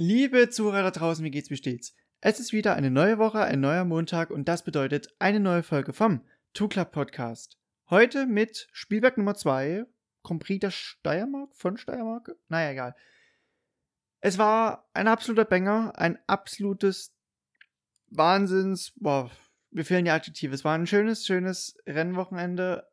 Liebe 0.00 0.48
Zuhörer 0.48 0.84
da 0.84 0.90
draußen, 0.92 1.24
wie 1.24 1.30
geht's, 1.32 1.50
wie 1.50 1.56
steht's? 1.56 1.92
Es 2.20 2.38
ist 2.38 2.52
wieder 2.52 2.76
eine 2.76 2.88
neue 2.88 3.18
Woche, 3.18 3.40
ein 3.40 3.58
neuer 3.58 3.84
Montag 3.84 4.30
und 4.30 4.46
das 4.46 4.62
bedeutet 4.62 5.12
eine 5.18 5.40
neue 5.40 5.64
Folge 5.64 5.92
vom 5.92 6.24
Two 6.52 6.68
Club 6.68 6.92
Podcast. 6.92 7.58
Heute 7.90 8.26
mit 8.26 8.68
Spielwerk 8.70 9.18
Nummer 9.18 9.34
2, 9.34 9.86
Grand 10.22 10.40
Prix 10.40 10.60
der 10.60 10.70
Steiermark, 10.70 11.52
von 11.56 11.76
Steiermark? 11.76 12.30
Naja, 12.48 12.70
egal. 12.70 12.94
Es 14.20 14.38
war 14.38 14.88
ein 14.94 15.08
absoluter 15.08 15.44
Banger, 15.44 15.92
ein 15.96 16.16
absolutes 16.28 17.12
Wahnsinns, 18.06 18.92
boah, 18.94 19.32
mir 19.72 19.84
fehlen 19.84 20.04
die 20.04 20.12
Adjektive. 20.12 20.54
Es 20.54 20.64
war 20.64 20.78
ein 20.78 20.86
schönes, 20.86 21.26
schönes 21.26 21.76
Rennwochenende, 21.88 22.86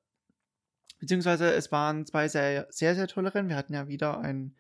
beziehungsweise 0.99 1.53
es 1.53 1.71
waren 1.71 2.07
zwei 2.07 2.27
sehr, 2.29 2.65
sehr, 2.71 2.95
sehr 2.95 3.07
tolle 3.07 3.35
Rennen. 3.35 3.49
Wir 3.49 3.57
hatten 3.57 3.75
ja 3.75 3.87
wieder 3.87 4.21
ein 4.21 4.55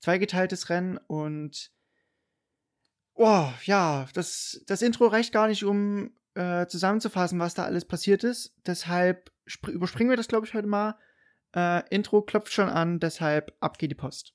zweigeteiltes 0.00 0.68
Rennen 0.68 0.98
und 0.98 1.72
Oh, 3.20 3.48
ja, 3.64 4.06
das, 4.14 4.62
das 4.68 4.80
Intro 4.80 5.08
reicht 5.08 5.32
gar 5.32 5.48
nicht, 5.48 5.64
um 5.64 6.12
äh, 6.34 6.68
zusammenzufassen, 6.68 7.40
was 7.40 7.52
da 7.52 7.64
alles 7.64 7.84
passiert 7.84 8.22
ist. 8.22 8.54
Deshalb 8.64 9.32
überspringen 9.66 10.08
wir 10.08 10.16
das, 10.16 10.28
glaube 10.28 10.46
ich, 10.46 10.54
heute 10.54 10.68
mal. 10.68 10.96
Äh, 11.52 11.82
Intro 11.92 12.22
klopft 12.22 12.52
schon 12.52 12.68
an, 12.68 13.00
deshalb 13.00 13.56
ab 13.58 13.76
geht 13.78 13.90
die 13.90 13.96
Post. 13.96 14.34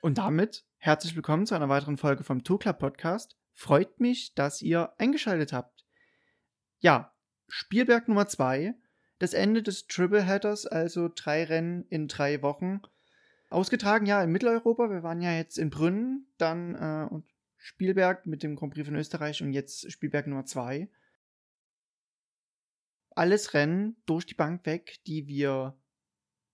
Und 0.00 0.16
damit 0.16 0.64
herzlich 0.78 1.14
willkommen 1.14 1.44
zu 1.44 1.54
einer 1.54 1.68
weiteren 1.68 1.98
Folge 1.98 2.24
vom 2.24 2.42
Club 2.42 2.78
Podcast. 2.78 3.36
Freut 3.52 4.00
mich, 4.00 4.34
dass 4.34 4.62
ihr 4.62 4.92
eingeschaltet 4.98 5.52
habt. 5.52 5.84
Ja, 6.80 7.14
Spielberg 7.48 8.08
Nummer 8.08 8.26
2, 8.26 8.74
das 9.18 9.34
Ende 9.34 9.62
des 9.62 9.86
Triple 9.86 10.22
Headers, 10.22 10.66
also 10.66 11.10
drei 11.14 11.44
Rennen 11.44 11.84
in 11.88 12.08
drei 12.08 12.42
Wochen. 12.42 12.80
Ausgetragen 13.50 14.06
ja 14.06 14.22
in 14.22 14.32
Mitteleuropa, 14.32 14.90
wir 14.90 15.02
waren 15.02 15.20
ja 15.20 15.32
jetzt 15.32 15.58
in 15.58 15.70
Brünn, 15.70 16.26
dann 16.38 16.74
äh, 16.74 17.12
und 17.12 17.24
Spielberg 17.58 18.26
mit 18.26 18.42
dem 18.42 18.56
Grand 18.56 18.74
Prix 18.74 18.88
von 18.88 18.96
Österreich 18.96 19.42
und 19.42 19.52
jetzt 19.52 19.90
Spielberg 19.92 20.26
Nummer 20.26 20.44
2. 20.44 20.88
Alles 23.14 23.54
Rennen 23.54 23.96
durch 24.06 24.26
die 24.26 24.34
Bank 24.34 24.64
weg, 24.66 24.98
die 25.06 25.28
wir 25.28 25.76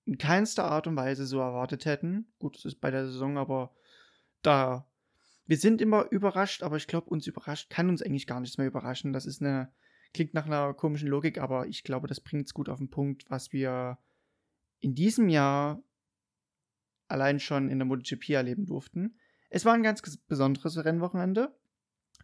in 0.04 0.18
keinster 0.18 0.64
Art 0.64 0.86
und 0.86 0.96
Weise 0.96 1.26
so 1.26 1.38
erwartet 1.38 1.84
hätten. 1.84 2.32
Gut, 2.38 2.56
das 2.56 2.64
ist 2.64 2.80
bei 2.80 2.90
der 2.90 3.06
Saison, 3.06 3.38
aber 3.38 3.74
da 4.42 4.87
wir 5.48 5.56
sind 5.56 5.80
immer 5.80 6.06
überrascht, 6.10 6.62
aber 6.62 6.76
ich 6.76 6.86
glaube, 6.86 7.08
uns 7.08 7.26
überrascht, 7.26 7.70
kann 7.70 7.88
uns 7.88 8.02
eigentlich 8.02 8.26
gar 8.26 8.38
nichts 8.38 8.58
mehr 8.58 8.66
überraschen. 8.66 9.14
Das 9.14 9.24
ist 9.24 9.40
eine, 9.40 9.72
klingt 10.12 10.34
nach 10.34 10.44
einer 10.44 10.74
komischen 10.74 11.08
Logik, 11.08 11.38
aber 11.38 11.66
ich 11.66 11.84
glaube, 11.84 12.06
das 12.06 12.20
bringt 12.20 12.46
es 12.46 12.54
gut 12.54 12.68
auf 12.68 12.78
den 12.78 12.90
Punkt, 12.90 13.24
was 13.30 13.50
wir 13.50 13.98
in 14.80 14.94
diesem 14.94 15.30
Jahr 15.30 15.82
allein 17.08 17.40
schon 17.40 17.70
in 17.70 17.78
der 17.78 17.86
MotoGP 17.86 18.28
erleben 18.28 18.66
durften. 18.66 19.18
Es 19.48 19.64
war 19.64 19.72
ein 19.72 19.82
ganz 19.82 20.02
besonderes 20.28 20.84
Rennwochenende 20.84 21.58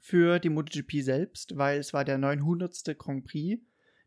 für 0.03 0.39
die 0.39 0.51
MotoGP 0.51 1.03
selbst, 1.03 1.57
weil 1.57 1.79
es 1.79 1.95
war 1.95 2.05
der 2.05 2.19
900. 2.19 2.99
Grand 2.99 3.25
Prix, 3.25 3.63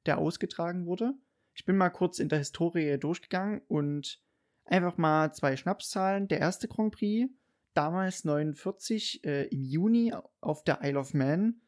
der 0.05 0.19
ausgetragen 0.19 0.85
wurde. 0.85 1.15
Ich 1.55 1.65
bin 1.65 1.75
mal 1.75 1.89
kurz 1.89 2.19
in 2.19 2.29
der 2.29 2.37
Historie 2.37 2.99
durchgegangen 2.99 3.61
und 3.67 4.21
einfach 4.63 4.97
mal 4.97 5.33
zwei 5.33 5.57
Schnapszahlen. 5.57 6.27
Der 6.27 6.37
erste 6.37 6.67
Grand 6.67 6.93
Prix 6.93 7.31
damals 7.77 8.25
49 8.25 9.23
äh, 9.23 9.43
im 9.45 9.63
Juni 9.63 10.13
auf 10.41 10.63
der 10.63 10.79
Isle 10.83 10.99
of 10.99 11.13
Man, 11.13 11.61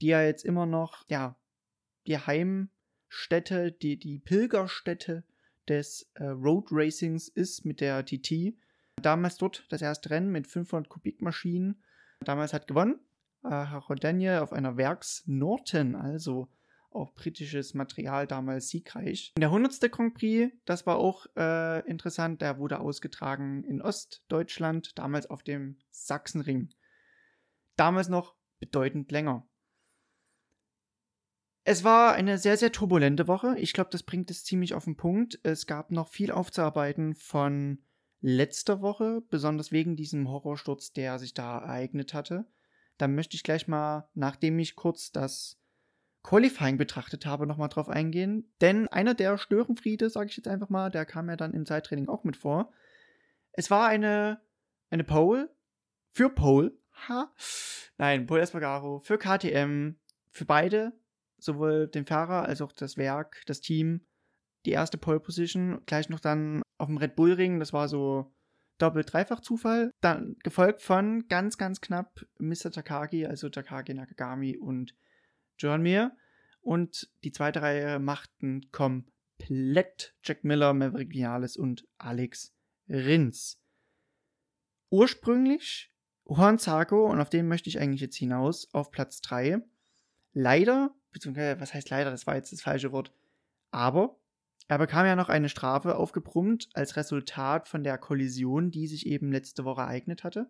die 0.00 0.08
ja 0.08 0.22
jetzt 0.22 0.44
immer 0.44 0.66
noch, 0.66 1.04
ja, 1.08 1.36
die 2.06 2.18
Heimstätte, 2.18 3.70
die, 3.70 3.98
die 3.98 4.18
Pilgerstätte 4.18 5.24
des 5.68 6.10
äh, 6.14 6.24
Road 6.24 6.68
Racings 6.70 7.28
ist 7.28 7.64
mit 7.64 7.80
der 7.80 8.04
TT. 8.04 8.54
Damals 9.00 9.36
dort 9.36 9.66
das 9.68 9.82
erste 9.82 10.10
Rennen 10.10 10.32
mit 10.32 10.46
500 10.46 10.88
Kubikmaschinen. 10.88 11.82
Damals 12.20 12.52
hat 12.52 12.66
gewonnen 12.66 12.98
äh, 13.44 13.48
Harold 13.48 14.02
Daniel 14.02 14.38
auf 14.38 14.52
einer 14.52 14.76
Werks 14.76 15.22
Norton, 15.26 15.94
also 15.94 16.48
auch 16.94 17.14
britisches 17.14 17.74
Material 17.74 18.26
damals 18.26 18.68
siegreich. 18.68 19.32
Der 19.36 19.48
100. 19.48 19.90
Grand 19.90 20.14
Prix, 20.14 20.52
das 20.64 20.86
war 20.86 20.96
auch 20.96 21.26
äh, 21.36 21.80
interessant, 21.88 22.42
der 22.42 22.58
wurde 22.58 22.80
ausgetragen 22.80 23.64
in 23.64 23.80
Ostdeutschland, 23.80 24.98
damals 24.98 25.28
auf 25.28 25.42
dem 25.42 25.78
Sachsenring. 25.90 26.70
Damals 27.76 28.08
noch 28.08 28.34
bedeutend 28.60 29.10
länger. 29.10 29.46
Es 31.64 31.84
war 31.84 32.14
eine 32.14 32.38
sehr, 32.38 32.56
sehr 32.56 32.72
turbulente 32.72 33.28
Woche. 33.28 33.56
Ich 33.58 33.72
glaube, 33.72 33.90
das 33.90 34.02
bringt 34.02 34.30
es 34.30 34.44
ziemlich 34.44 34.74
auf 34.74 34.84
den 34.84 34.96
Punkt. 34.96 35.38
Es 35.44 35.66
gab 35.66 35.92
noch 35.92 36.08
viel 36.08 36.32
aufzuarbeiten 36.32 37.14
von 37.14 37.78
letzter 38.20 38.80
Woche, 38.80 39.22
besonders 39.30 39.70
wegen 39.70 39.96
diesem 39.96 40.28
Horrorsturz, 40.28 40.92
der 40.92 41.18
sich 41.18 41.34
da 41.34 41.58
ereignet 41.58 42.14
hatte. 42.14 42.46
Da 42.98 43.06
möchte 43.08 43.36
ich 43.36 43.42
gleich 43.42 43.68
mal, 43.68 44.08
nachdem 44.14 44.58
ich 44.58 44.74
kurz 44.74 45.12
das 45.12 45.61
Qualifying 46.22 46.76
betrachtet 46.76 47.26
habe, 47.26 47.46
nochmal 47.46 47.68
drauf 47.68 47.88
eingehen. 47.88 48.52
Denn 48.60 48.88
einer 48.88 49.14
der 49.14 49.38
Störenfriede, 49.38 50.08
sage 50.08 50.30
ich 50.30 50.36
jetzt 50.36 50.48
einfach 50.48 50.68
mal, 50.68 50.90
der 50.90 51.04
kam 51.04 51.28
ja 51.28 51.36
dann 51.36 51.54
im 51.54 51.66
Zeittraining 51.66 52.08
auch 52.08 52.24
mit 52.24 52.36
vor. 52.36 52.72
Es 53.52 53.70
war 53.70 53.88
eine, 53.88 54.40
eine 54.90 55.04
Pole 55.04 55.54
für 56.10 56.30
Pole. 56.30 56.72
Ha? 57.08 57.32
Nein, 57.98 58.26
Pole 58.26 58.42
Espargaro 58.42 59.00
für 59.00 59.18
KTM, 59.18 59.96
für 60.30 60.44
beide, 60.44 60.92
sowohl 61.38 61.88
den 61.88 62.06
Fahrer 62.06 62.44
als 62.46 62.60
auch 62.60 62.72
das 62.72 62.96
Werk, 62.96 63.42
das 63.46 63.60
Team. 63.60 64.06
Die 64.64 64.70
erste 64.70 64.98
Pole 64.98 65.18
Position, 65.18 65.82
gleich 65.86 66.08
noch 66.08 66.20
dann 66.20 66.62
auf 66.78 66.86
dem 66.86 66.96
Red 66.96 67.16
Bull 67.16 67.32
Ring, 67.32 67.58
das 67.58 67.72
war 67.72 67.88
so 67.88 68.32
Doppel-Dreifach-Zufall. 68.78 69.90
Dann 70.00 70.36
gefolgt 70.44 70.82
von 70.82 71.26
ganz, 71.28 71.58
ganz 71.58 71.80
knapp 71.80 72.24
Mr. 72.38 72.70
Takagi, 72.70 73.26
also 73.26 73.48
Takagi 73.48 73.94
Nakagami 73.94 74.56
und 74.56 74.94
John. 75.58 76.10
Und 76.60 77.10
die 77.24 77.32
zweite 77.32 77.62
Reihe 77.62 77.98
machten 77.98 78.70
komplett 78.70 80.14
Jack 80.22 80.44
Miller, 80.44 80.72
Maverick 80.74 81.10
Viales 81.10 81.56
und 81.56 81.86
Alex 81.98 82.54
Rins. 82.88 83.60
Ursprünglich 84.90 85.92
Juan 86.24 86.58
Zarco, 86.58 87.06
und 87.06 87.20
auf 87.20 87.30
den 87.30 87.48
möchte 87.48 87.68
ich 87.68 87.80
eigentlich 87.80 88.00
jetzt 88.00 88.16
hinaus, 88.16 88.68
auf 88.72 88.90
Platz 88.90 89.20
3. 89.22 89.60
Leider, 90.32 90.94
beziehungsweise, 91.10 91.60
was 91.60 91.74
heißt 91.74 91.90
leider, 91.90 92.10
das 92.10 92.26
war 92.26 92.36
jetzt 92.36 92.52
das 92.52 92.62
falsche 92.62 92.92
Wort, 92.92 93.12
aber 93.70 94.18
er 94.68 94.78
bekam 94.78 95.04
ja 95.04 95.16
noch 95.16 95.28
eine 95.28 95.48
Strafe 95.48 95.96
aufgebrummt 95.96 96.68
als 96.74 96.96
Resultat 96.96 97.68
von 97.68 97.82
der 97.82 97.98
Kollision, 97.98 98.70
die 98.70 98.86
sich 98.86 99.06
eben 99.06 99.32
letzte 99.32 99.64
Woche 99.64 99.82
ereignet 99.82 100.24
hatte. 100.24 100.48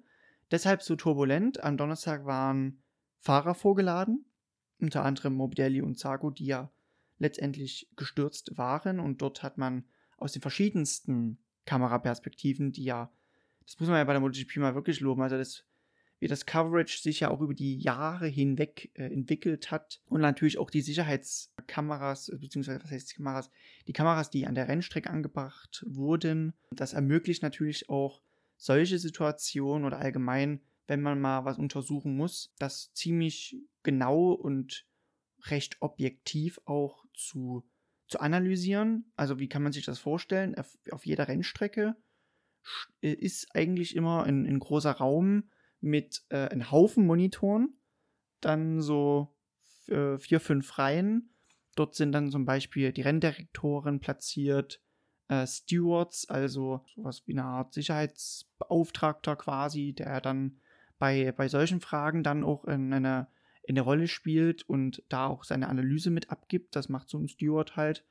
Deshalb 0.51 0.83
so 0.83 0.97
turbulent. 0.97 1.65
Am 1.65 1.77
Donnerstag 1.77 2.27
waren 2.27 2.83
Fahrer 3.19 3.55
vorgeladen, 3.55 4.27
unter 4.83 5.05
anderem 5.05 5.35
Morbidelli 5.35 5.81
und 5.81 5.99
Sago, 5.99 6.31
die 6.31 6.47
ja 6.47 6.71
letztendlich 7.19 7.89
gestürzt 7.97 8.59
waren. 8.59 9.01
Und 9.01 9.23
dort 9.23 9.43
hat 9.43 9.57
man 9.57 9.85
aus 10.19 10.33
den 10.33 10.43
verschiedensten 10.43 11.39
Kameraperspektiven, 11.65 12.73
die 12.73 12.85
ja, 12.85 13.13
das 13.65 13.79
muss 13.79 13.89
man 13.89 13.99
ja 13.99 14.05
bei 14.05 14.13
der 14.13 14.21
MotoGP 14.21 14.57
mal 14.57 14.75
wirklich 14.75 15.01
loben, 15.01 15.23
also 15.23 15.37
das, 15.37 15.65
wie 16.19 16.27
das 16.27 16.47
Coverage 16.47 17.01
sich 17.01 17.21
ja 17.21 17.31
auch 17.31 17.41
über 17.41 17.55
die 17.55 17.79
Jahre 17.79 18.27
hinweg 18.27 18.91
äh, 18.95 19.05
entwickelt 19.05 19.71
hat 19.71 20.01
und 20.09 20.21
natürlich 20.21 20.59
auch 20.59 20.71
die 20.71 20.81
Sicherheitskameras, 20.81 22.33
beziehungsweise 22.41 22.83
was 22.83 22.91
heißt 22.91 23.13
die 23.13 23.17
Kameras, 23.17 23.51
die 23.87 23.93
Kameras, 23.93 24.31
die 24.31 24.47
an 24.47 24.57
der 24.57 24.69
Rennstrecke 24.69 25.11
angebracht 25.11 25.85
wurden. 25.87 26.55
Das 26.73 26.93
ermöglicht 26.93 27.43
natürlich 27.43 27.89
auch 27.89 28.21
solche 28.57 28.99
Situationen 28.99 29.85
oder 29.85 29.99
allgemein 29.99 30.61
wenn 30.93 31.01
man 31.01 31.23
mal 31.23 31.47
was 31.47 31.59
untersuchen 31.59 32.15
muss, 32.19 32.53
das 32.59 32.93
ziemlich 32.93 33.57
genau 33.83 34.33
und 34.33 34.87
recht 35.47 35.81
objektiv 35.81 36.61
auch 36.67 37.07
zu, 37.15 37.67
zu 38.09 38.21
analysieren. 38.21 39.11
Also 39.17 39.39
wie 39.39 39.49
kann 39.49 39.63
man 39.63 39.73
sich 39.73 39.87
das 39.87 39.99
vorstellen? 39.99 40.55
Auf, 40.55 40.77
auf 40.91 41.07
jeder 41.07 41.29
Rennstrecke 41.29 41.97
äh, 43.01 43.13
ist 43.13 43.49
eigentlich 43.55 43.97
immer 43.97 44.25
ein, 44.25 44.45
ein 44.47 44.59
großer 44.59 44.93
Raum 44.93 45.51
mit 45.81 46.27
äh, 46.29 46.49
einem 46.49 46.71
Haufen 46.71 47.07
Monitoren, 47.07 47.81
dann 48.43 48.83
so 48.83 49.35
äh, 49.89 50.19
vier, 50.19 50.41
fünf 50.41 50.77
Reihen. 50.77 51.35
Dort 51.75 51.95
sind 51.95 52.13
dann 52.13 52.31
zum 52.31 52.45
Beispiel 52.45 52.93
die 52.93 53.01
Renndirektoren 53.01 53.99
platziert, 53.99 54.83
äh, 55.29 55.47
Stewards, 55.47 56.29
also 56.29 56.85
sowas 56.95 57.23
wie 57.25 57.33
eine 57.33 57.45
Art 57.45 57.73
Sicherheitsbeauftragter 57.73 59.37
quasi, 59.37 59.95
der 59.95 60.21
dann 60.21 60.61
bei, 61.03 61.33
bei 61.33 61.49
solchen 61.49 61.81
Fragen 61.81 62.23
dann 62.23 62.45
auch 62.45 62.65
in 62.65 62.93
eine, 62.93 63.27
in 63.65 63.77
Rolle 63.77 64.07
spielt 64.07 64.63
und 64.69 65.03
da 65.09 65.27
auch 65.27 65.43
seine 65.43 65.69
Analyse 65.69 66.11
mit 66.11 66.31
abgibt. 66.31 66.77
Das 66.77 66.89
macht 66.89 67.09
so 67.09 67.19
ein 67.19 67.27
Steward 67.27 67.75
halt. 67.75 68.05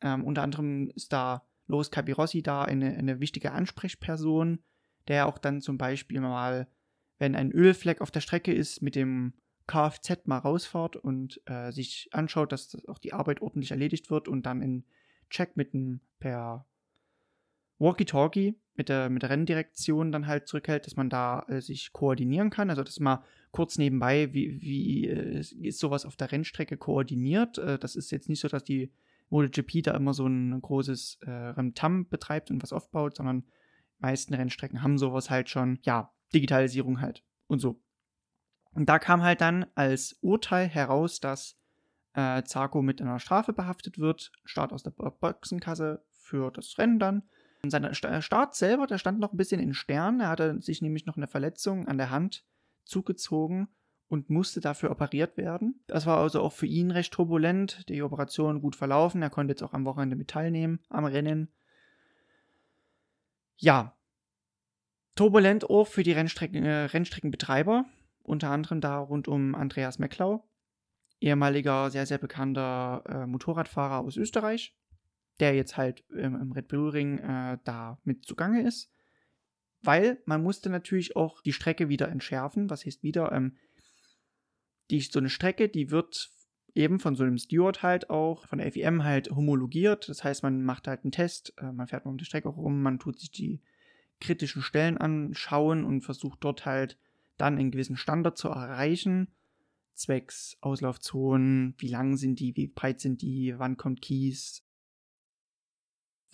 Ähm, 0.00 0.22
unter 0.22 0.42
anderem 0.42 0.92
ist 0.94 1.12
da 1.12 1.44
Loris 1.66 1.90
Capirossi 1.90 2.40
da 2.40 2.62
eine, 2.62 2.94
eine 2.94 3.18
wichtige 3.18 3.50
Ansprechperson, 3.50 4.62
der 5.08 5.26
auch 5.26 5.38
dann 5.38 5.60
zum 5.60 5.76
Beispiel 5.76 6.20
mal 6.20 6.68
wenn 7.18 7.34
ein 7.34 7.50
Ölfleck 7.50 8.00
auf 8.00 8.12
der 8.12 8.20
Strecke 8.20 8.54
ist, 8.54 8.80
mit 8.80 8.94
dem 8.94 9.34
Kfz 9.66 10.26
mal 10.26 10.38
rausfahrt 10.38 10.94
und 10.94 11.40
äh, 11.46 11.72
sich 11.72 12.10
anschaut, 12.12 12.52
dass 12.52 12.86
auch 12.86 12.98
die 12.98 13.12
Arbeit 13.12 13.42
ordentlich 13.42 13.72
erledigt 13.72 14.08
wird 14.08 14.28
und 14.28 14.46
dann 14.46 14.62
in 14.62 14.84
Check 15.30 15.56
mit 15.56 15.74
einem 15.74 16.00
per 16.20 16.64
Walkie-Talkie 17.80 18.54
mit 18.76 18.88
der, 18.88 19.08
mit 19.08 19.22
der 19.22 19.30
Renndirektion 19.30 20.12
dann 20.12 20.26
halt 20.26 20.48
zurückhält, 20.48 20.86
dass 20.86 20.96
man 20.96 21.10
da 21.10 21.44
äh, 21.48 21.60
sich 21.60 21.92
koordinieren 21.92 22.50
kann. 22.50 22.70
Also 22.70 22.82
das 22.82 22.98
mal 23.00 23.22
kurz 23.50 23.78
nebenbei, 23.78 24.32
wie, 24.32 24.60
wie 24.60 25.06
äh, 25.08 25.38
ist 25.38 25.78
sowas 25.78 26.04
auf 26.04 26.16
der 26.16 26.32
Rennstrecke 26.32 26.76
koordiniert. 26.76 27.58
Äh, 27.58 27.78
das 27.78 27.96
ist 27.96 28.10
jetzt 28.10 28.28
nicht 28.28 28.40
so, 28.40 28.48
dass 28.48 28.64
die 28.64 28.92
MotoGP 29.30 29.82
da 29.82 29.96
immer 29.96 30.14
so 30.14 30.26
ein 30.26 30.60
großes 30.60 31.18
äh, 31.22 31.30
Remtam 31.30 32.08
betreibt 32.08 32.50
und 32.50 32.62
was 32.62 32.72
aufbaut, 32.72 33.16
sondern 33.16 33.42
die 33.42 34.02
meisten 34.02 34.34
Rennstrecken 34.34 34.82
haben 34.82 34.98
sowas 34.98 35.30
halt 35.30 35.48
schon, 35.48 35.78
ja, 35.82 36.12
Digitalisierung 36.34 37.00
halt 37.00 37.22
und 37.46 37.60
so. 37.60 37.80
Und 38.72 38.88
da 38.88 38.98
kam 38.98 39.22
halt 39.22 39.40
dann 39.40 39.66
als 39.76 40.18
Urteil 40.20 40.66
heraus, 40.66 41.20
dass 41.20 41.56
äh, 42.14 42.42
Zarko 42.42 42.82
mit 42.82 43.00
einer 43.00 43.20
Strafe 43.20 43.52
behaftet 43.52 43.98
wird, 43.98 44.32
Start 44.44 44.72
aus 44.72 44.82
der 44.82 44.90
Boxenkasse 44.90 46.04
für 46.10 46.50
das 46.50 46.76
Rennen 46.78 46.98
dann. 46.98 47.22
Sein 47.70 47.84
äh, 47.84 48.22
Start 48.22 48.54
selber, 48.54 48.86
der 48.86 48.98
stand 48.98 49.20
noch 49.20 49.32
ein 49.32 49.36
bisschen 49.36 49.60
in 49.60 49.74
Stern. 49.74 50.20
Er 50.20 50.28
hatte 50.28 50.60
sich 50.60 50.82
nämlich 50.82 51.06
noch 51.06 51.16
eine 51.16 51.26
Verletzung 51.26 51.86
an 51.88 51.98
der 51.98 52.10
Hand 52.10 52.44
zugezogen 52.84 53.68
und 54.08 54.30
musste 54.30 54.60
dafür 54.60 54.90
operiert 54.90 55.36
werden. 55.36 55.82
Das 55.86 56.06
war 56.06 56.18
also 56.18 56.40
auch 56.42 56.52
für 56.52 56.66
ihn 56.66 56.90
recht 56.90 57.12
turbulent. 57.12 57.88
Die 57.88 58.02
Operation 58.02 58.60
gut 58.60 58.76
verlaufen. 58.76 59.22
Er 59.22 59.30
konnte 59.30 59.52
jetzt 59.52 59.62
auch 59.62 59.72
am 59.72 59.84
Wochenende 59.84 60.16
mit 60.16 60.28
teilnehmen 60.28 60.80
am 60.88 61.04
Rennen. 61.04 61.52
Ja, 63.56 63.96
turbulent 65.14 65.70
auch 65.70 65.86
für 65.86 66.02
die 66.02 66.12
Rennstrecken, 66.12 66.64
äh, 66.64 66.84
Rennstreckenbetreiber 66.84 67.86
unter 68.24 68.50
anderem 68.50 68.80
da 68.80 68.98
rund 68.98 69.28
um 69.28 69.54
Andreas 69.54 69.98
Mecklau, 69.98 70.48
ehemaliger 71.20 71.90
sehr, 71.90 72.06
sehr 72.06 72.18
bekannter 72.18 73.04
äh, 73.06 73.26
Motorradfahrer 73.26 74.00
aus 74.00 74.16
Österreich, 74.16 74.74
der 75.40 75.54
jetzt 75.54 75.76
halt 75.76 76.04
ähm, 76.16 76.40
im 76.40 76.52
Red 76.52 76.68
Bull 76.68 76.90
Ring 76.90 77.18
äh, 77.18 77.58
da 77.64 77.98
mit 78.04 78.24
zugange 78.24 78.62
ist. 78.66 78.90
Weil 79.82 80.22
man 80.24 80.42
musste 80.42 80.70
natürlich 80.70 81.16
auch 81.16 81.42
die 81.42 81.52
Strecke 81.52 81.88
wieder 81.88 82.08
entschärfen. 82.08 82.70
Was 82.70 82.86
heißt 82.86 83.02
wieder? 83.02 83.32
Ähm, 83.32 83.56
die, 84.90 85.00
so 85.00 85.18
eine 85.18 85.28
Strecke, 85.28 85.68
die 85.68 85.90
wird 85.90 86.30
eben 86.74 86.98
von 86.98 87.14
so 87.14 87.22
einem 87.22 87.38
Steward 87.38 87.82
halt 87.82 88.10
auch, 88.10 88.46
von 88.46 88.58
der 88.58 88.70
FIM 88.72 89.04
halt 89.04 89.30
homologiert. 89.30 90.08
Das 90.08 90.24
heißt, 90.24 90.42
man 90.42 90.62
macht 90.62 90.88
halt 90.88 91.04
einen 91.04 91.12
Test, 91.12 91.54
äh, 91.58 91.72
man 91.72 91.86
fährt 91.86 92.04
mal 92.04 92.10
um 92.10 92.18
die 92.18 92.24
Strecke 92.24 92.48
rum, 92.48 92.82
man 92.82 92.98
tut 92.98 93.20
sich 93.20 93.30
die 93.30 93.60
kritischen 94.20 94.62
Stellen 94.62 94.98
anschauen 94.98 95.84
und 95.84 96.02
versucht 96.02 96.42
dort 96.42 96.66
halt 96.66 96.98
dann 97.36 97.58
einen 97.58 97.70
gewissen 97.70 97.96
Standard 97.96 98.38
zu 98.38 98.48
erreichen, 98.48 99.28
zwecks 99.92 100.56
Auslaufzonen, 100.60 101.74
wie 101.78 101.88
lang 101.88 102.16
sind 102.16 102.40
die, 102.40 102.56
wie 102.56 102.68
breit 102.68 103.00
sind 103.00 103.22
die, 103.22 103.54
wann 103.58 103.76
kommt 103.76 104.02
Kies, 104.02 104.63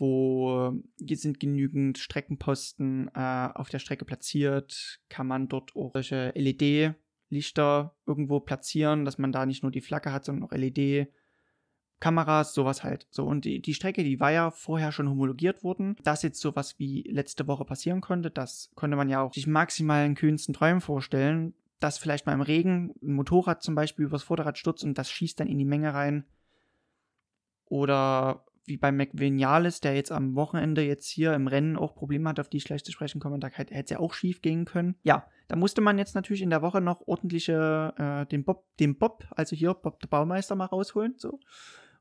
wo 0.01 0.73
sind 1.01 1.41
genügend 1.41 1.99
Streckenposten 1.99 3.11
äh, 3.15 3.49
auf 3.55 3.69
der 3.69 3.79
Strecke 3.79 4.05
platziert, 4.05 5.01
kann 5.09 5.27
man 5.27 5.49
dort 5.49 5.77
auch 5.77 5.93
solche 5.93 6.33
LED-Lichter 6.35 7.95
irgendwo 8.07 8.41
platzieren, 8.41 9.05
dass 9.05 9.19
man 9.19 9.33
da 9.33 9.47
nicht 9.47 9.63
nur 9.63 9.73
die 9.73 9.81
Flagge 9.81 10.13
hat, 10.13 10.25
sondern 10.25 10.49
auch 10.49 10.53
LED. 10.53 11.09
Kameras, 12.01 12.55
sowas 12.55 12.83
halt. 12.83 13.07
So, 13.11 13.27
und 13.27 13.45
die, 13.45 13.61
die 13.61 13.75
Strecke, 13.75 14.03
die 14.03 14.19
war 14.21 14.33
ja 14.33 14.51
vorher 14.51 14.91
schon 14.91 15.09
homologiert 15.09 15.63
worden. 15.63 15.97
Dass 16.03 16.23
jetzt 16.23 16.41
sowas 16.41 16.79
wie 16.79 17.03
letzte 17.03 17.47
Woche 17.47 17.67
passieren 17.67 18.01
konnte, 18.01 18.31
das 18.31 18.71
konnte 18.75 18.97
man 18.97 19.11
ja 19.11 19.21
auch 19.21 19.35
sich 19.35 19.47
maximal 19.47 20.07
in 20.07 20.15
kühnsten 20.15 20.55
Träumen 20.55 20.81
vorstellen. 20.81 21.55
Dass 21.79 21.99
vielleicht 21.99 22.25
mal 22.25 22.33
im 22.33 22.41
Regen 22.41 22.95
ein 23.03 23.13
Motorrad 23.13 23.63
zum 23.63 23.75
Beispiel 23.75 24.07
übers 24.07 24.23
Vorderrad 24.23 24.57
stürzt 24.57 24.83
und 24.83 24.97
das 24.97 25.11
schießt 25.11 25.39
dann 25.39 25.47
in 25.47 25.59
die 25.59 25.67
Menge 25.67 25.93
rein. 25.93 26.25
Oder 27.67 28.47
wie 28.65 28.77
bei 28.77 28.93
McVinialis, 28.93 29.81
der 29.81 29.95
jetzt 29.95 30.13
am 30.13 30.35
Wochenende 30.35 30.83
jetzt 30.83 31.09
hier 31.09 31.35
im 31.35 31.47
Rennen 31.47 31.77
auch 31.77 31.95
Probleme 31.95 32.29
hat, 32.29 32.41
auf 32.41 32.49
die 32.49 32.59
ich 32.59 32.65
gleich 32.65 32.85
zu 32.85 32.93
sprechen 32.93 33.21
komme, 33.21 33.39
da 33.39 33.49
hätte 33.49 33.75
es 33.75 33.91
ja 33.91 33.99
auch 33.99 34.15
schief 34.15 34.43
gehen 34.43 34.65
können. 34.65 34.97
Ja, 35.03 35.27
da 35.49 35.57
musste 35.57 35.81
man 35.81 35.99
jetzt 35.99 36.15
natürlich 36.15 36.43
in 36.43 36.51
der 36.51 36.63
Woche 36.63 36.81
noch 36.81 37.07
ordentliche, 37.07 37.95
äh, 37.97 38.27
den 38.27 38.45
Bob, 38.45 38.65
den 38.79 38.99
Bob, 38.99 39.27
also 39.31 39.57
hier 39.57 39.75
Bob 39.75 40.01
der 40.01 40.09
Baumeister 40.09 40.55
mal 40.55 40.67
rausholen, 40.67 41.15
so 41.17 41.41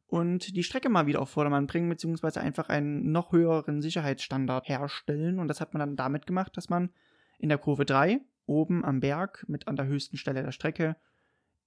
und 0.09 0.55
die 0.55 0.63
Strecke 0.63 0.89
mal 0.89 1.05
wieder 1.05 1.21
auf 1.21 1.29
Vordermann 1.29 1.67
bringen, 1.67 1.87
beziehungsweise 1.87 2.41
einfach 2.41 2.69
einen 2.69 3.11
noch 3.11 3.31
höheren 3.31 3.81
Sicherheitsstandard 3.81 4.67
herstellen. 4.67 5.39
Und 5.39 5.47
das 5.47 5.61
hat 5.61 5.73
man 5.73 5.79
dann 5.81 5.95
damit 5.95 6.25
gemacht, 6.25 6.57
dass 6.57 6.67
man 6.67 6.89
in 7.37 7.49
der 7.49 7.59
Kurve 7.59 7.85
3 7.85 8.19
oben 8.47 8.83
am 8.83 9.01
Berg 9.01 9.45
mit 9.47 9.67
an 9.67 9.75
der 9.75 9.85
höchsten 9.85 10.17
Stelle 10.17 10.41
der 10.41 10.51
Strecke 10.51 10.95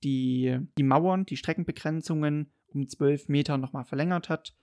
die, 0.03 0.59
die 0.77 0.83
Mauern, 0.83 1.25
die 1.25 1.37
Streckenbegrenzungen 1.37 2.53
um 2.67 2.89
12 2.89 3.29
Meter 3.29 3.59
nochmal 3.59 3.85
verlängert 3.85 4.29
hat. 4.29 4.57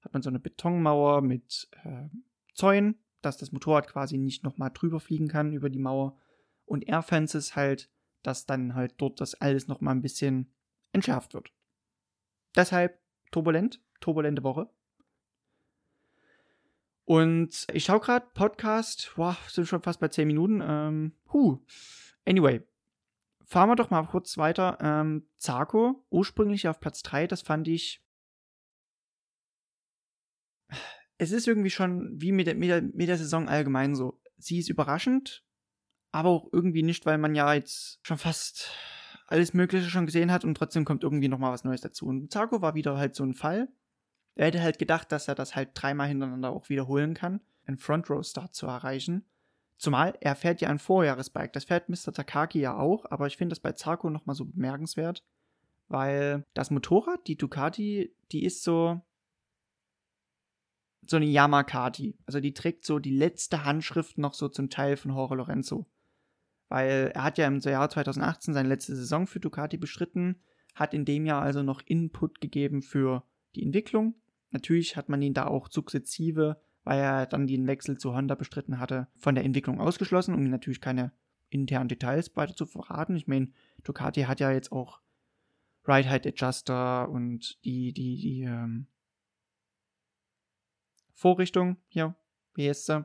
Hat 0.00 0.12
man 0.12 0.22
so 0.22 0.30
eine 0.30 0.40
Betonmauer 0.40 1.20
mit 1.20 1.68
äh, 1.84 2.08
Zäunen, 2.54 2.98
dass 3.22 3.36
das 3.36 3.52
Motorrad 3.52 3.86
quasi 3.88 4.16
nicht 4.18 4.44
nochmal 4.44 4.70
drüber 4.72 5.00
fliegen 5.00 5.28
kann 5.28 5.52
über 5.52 5.70
die 5.70 5.78
Mauer. 5.78 6.16
Und 6.64 6.88
Airfences 6.88 7.56
halt, 7.56 7.90
dass 8.22 8.46
dann 8.46 8.74
halt 8.74 8.94
dort 8.98 9.20
das 9.20 9.34
alles 9.34 9.68
nochmal 9.68 9.94
ein 9.94 10.02
bisschen 10.02 10.52
entschärft 10.92 11.34
wird. 11.34 11.52
Deshalb 12.56 12.98
turbulent, 13.30 13.80
turbulente 14.00 14.42
Woche. 14.42 14.68
Und 17.04 17.66
ich 17.72 17.84
schaue 17.84 18.00
gerade 18.00 18.26
Podcast, 18.34 19.12
wow, 19.16 19.36
sind 19.48 19.66
schon 19.66 19.82
fast 19.82 19.98
bei 19.98 20.08
10 20.08 20.28
Minuten. 20.28 20.62
Ähm, 20.64 21.12
huh. 21.32 21.58
Anyway, 22.24 22.62
fahren 23.44 23.68
wir 23.68 23.76
doch 23.76 23.90
mal 23.90 24.06
kurz 24.06 24.38
weiter. 24.38 24.78
Ähm, 24.80 25.26
Zarko, 25.36 26.04
ursprünglich 26.10 26.68
auf 26.68 26.78
Platz 26.78 27.02
3, 27.02 27.26
das 27.26 27.42
fand 27.42 27.66
ich. 27.66 28.00
Es 31.20 31.32
ist 31.32 31.46
irgendwie 31.46 31.70
schon 31.70 32.18
wie 32.18 32.32
mit 32.32 32.46
der, 32.46 32.54
mit 32.54 32.70
der, 32.70 32.80
mit 32.80 33.08
der 33.08 33.18
Saison 33.18 33.46
allgemein 33.46 33.94
so. 33.94 34.18
Sie 34.38 34.58
ist 34.58 34.70
überraschend, 34.70 35.44
aber 36.12 36.30
auch 36.30 36.48
irgendwie 36.50 36.82
nicht, 36.82 37.04
weil 37.04 37.18
man 37.18 37.34
ja 37.34 37.52
jetzt 37.52 38.00
schon 38.02 38.16
fast 38.16 38.70
alles 39.26 39.52
Mögliche 39.52 39.90
schon 39.90 40.06
gesehen 40.06 40.32
hat 40.32 40.46
und 40.46 40.54
trotzdem 40.54 40.86
kommt 40.86 41.04
irgendwie 41.04 41.28
nochmal 41.28 41.52
was 41.52 41.62
Neues 41.62 41.82
dazu. 41.82 42.06
Und 42.06 42.32
Zarko 42.32 42.62
war 42.62 42.74
wieder 42.74 42.96
halt 42.96 43.14
so 43.14 43.22
ein 43.22 43.34
Fall. 43.34 43.68
Er 44.34 44.46
hätte 44.46 44.62
halt 44.62 44.78
gedacht, 44.78 45.12
dass 45.12 45.28
er 45.28 45.34
das 45.34 45.54
halt 45.54 45.72
dreimal 45.74 46.08
hintereinander 46.08 46.50
auch 46.52 46.70
wiederholen 46.70 47.12
kann, 47.12 47.40
einen 47.66 47.76
Front 47.76 48.08
Row 48.08 48.26
Start 48.26 48.54
zu 48.54 48.66
erreichen. 48.66 49.26
Zumal 49.76 50.14
er 50.22 50.36
fährt 50.36 50.62
ja 50.62 50.70
ein 50.70 50.78
Vorjahresbike. 50.78 51.52
Das 51.52 51.64
fährt 51.64 51.90
Mr. 51.90 52.14
Takaki 52.14 52.60
ja 52.60 52.78
auch, 52.78 53.04
aber 53.10 53.26
ich 53.26 53.36
finde 53.36 53.52
das 53.52 53.60
bei 53.60 53.72
Zarko 53.72 54.08
nochmal 54.08 54.36
so 54.36 54.46
bemerkenswert, 54.46 55.22
weil 55.88 56.46
das 56.54 56.70
Motorrad, 56.70 57.26
die 57.26 57.36
Ducati, 57.36 58.16
die 58.32 58.44
ist 58.44 58.62
so 58.62 59.02
so 61.06 61.16
eine 61.16 61.26
Yamakati. 61.26 62.16
Also 62.26 62.40
die 62.40 62.54
trägt 62.54 62.84
so 62.84 62.98
die 62.98 63.16
letzte 63.16 63.64
Handschrift 63.64 64.18
noch 64.18 64.34
so 64.34 64.48
zum 64.48 64.70
Teil 64.70 64.96
von 64.96 65.12
Jorge 65.12 65.36
Lorenzo 65.36 65.86
weil 66.70 67.10
er 67.14 67.24
hat 67.24 67.36
ja 67.36 67.46
im 67.46 67.58
Jahr 67.58 67.90
2018 67.90 68.54
seine 68.54 68.68
letzte 68.68 68.96
Saison 68.96 69.26
für 69.26 69.40
Ducati 69.40 69.76
bestritten, 69.76 70.40
hat 70.74 70.94
in 70.94 71.04
dem 71.04 71.26
Jahr 71.26 71.42
also 71.42 71.62
noch 71.62 71.82
Input 71.84 72.40
gegeben 72.40 72.80
für 72.80 73.24
die 73.56 73.64
Entwicklung. 73.64 74.14
Natürlich 74.52 74.96
hat 74.96 75.08
man 75.08 75.20
ihn 75.20 75.34
da 75.34 75.46
auch 75.46 75.68
sukzessive, 75.68 76.60
weil 76.84 77.00
er 77.00 77.26
dann 77.26 77.48
den 77.48 77.66
Wechsel 77.66 77.98
zu 77.98 78.14
Honda 78.14 78.36
bestritten 78.36 78.78
hatte, 78.78 79.08
von 79.18 79.34
der 79.34 79.44
Entwicklung 79.44 79.80
ausgeschlossen, 79.80 80.34
um 80.34 80.44
natürlich 80.44 80.80
keine 80.80 81.12
internen 81.50 81.88
Details 81.88 82.34
weiter 82.36 82.54
zu 82.54 82.66
verraten. 82.66 83.16
Ich 83.16 83.26
meine, 83.26 83.50
Ducati 83.82 84.22
hat 84.22 84.38
ja 84.38 84.52
jetzt 84.52 84.70
auch 84.70 85.00
Ride 85.88 86.08
Height 86.08 86.26
Adjuster 86.26 87.08
und 87.08 87.58
die, 87.64 87.92
die, 87.92 88.16
die 88.16 88.42
ähm, 88.42 88.86
Vorrichtung 91.20 91.76
hier, 91.88 92.14
wie 92.54 92.66
heißt 92.66 92.86
sie? 92.86 93.04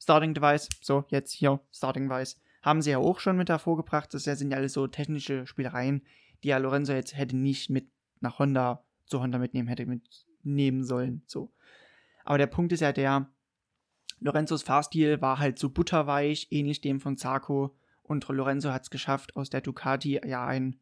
Starting 0.00 0.32
Device, 0.32 0.70
so 0.80 1.04
jetzt 1.08 1.32
hier, 1.32 1.60
Starting 1.70 2.08
Device 2.08 2.40
haben 2.62 2.80
sie 2.80 2.92
ja 2.92 2.98
auch 2.98 3.20
schon 3.20 3.36
mit 3.36 3.50
hervorgebracht. 3.50 4.12
Das 4.14 4.24
sind 4.24 4.50
ja 4.50 4.56
alles 4.56 4.72
so 4.72 4.86
technische 4.86 5.46
Spielereien, 5.46 6.02
die 6.42 6.48
ja 6.48 6.56
Lorenzo 6.56 6.94
jetzt 6.94 7.14
hätte 7.14 7.36
nicht 7.36 7.68
mit 7.68 7.90
nach 8.20 8.38
Honda 8.38 8.86
zu 9.04 9.20
Honda 9.20 9.38
mitnehmen 9.38 9.68
hätte 9.68 9.84
mitnehmen 9.84 10.82
sollen. 10.82 11.22
So. 11.26 11.52
Aber 12.24 12.38
der 12.38 12.46
Punkt 12.46 12.72
ist 12.72 12.80
ja 12.80 12.92
der, 12.92 13.30
Lorenzos 14.18 14.62
Fahrstil 14.62 15.20
war 15.20 15.38
halt 15.38 15.58
so 15.58 15.68
butterweich, 15.68 16.48
ähnlich 16.50 16.80
dem 16.80 17.00
von 17.00 17.18
Zarco. 17.18 17.76
Und 18.02 18.26
Lorenzo 18.28 18.72
hat 18.72 18.84
es 18.84 18.90
geschafft, 18.90 19.36
aus 19.36 19.50
der 19.50 19.60
Ducati 19.60 20.20
ja 20.24 20.46
ein, 20.46 20.80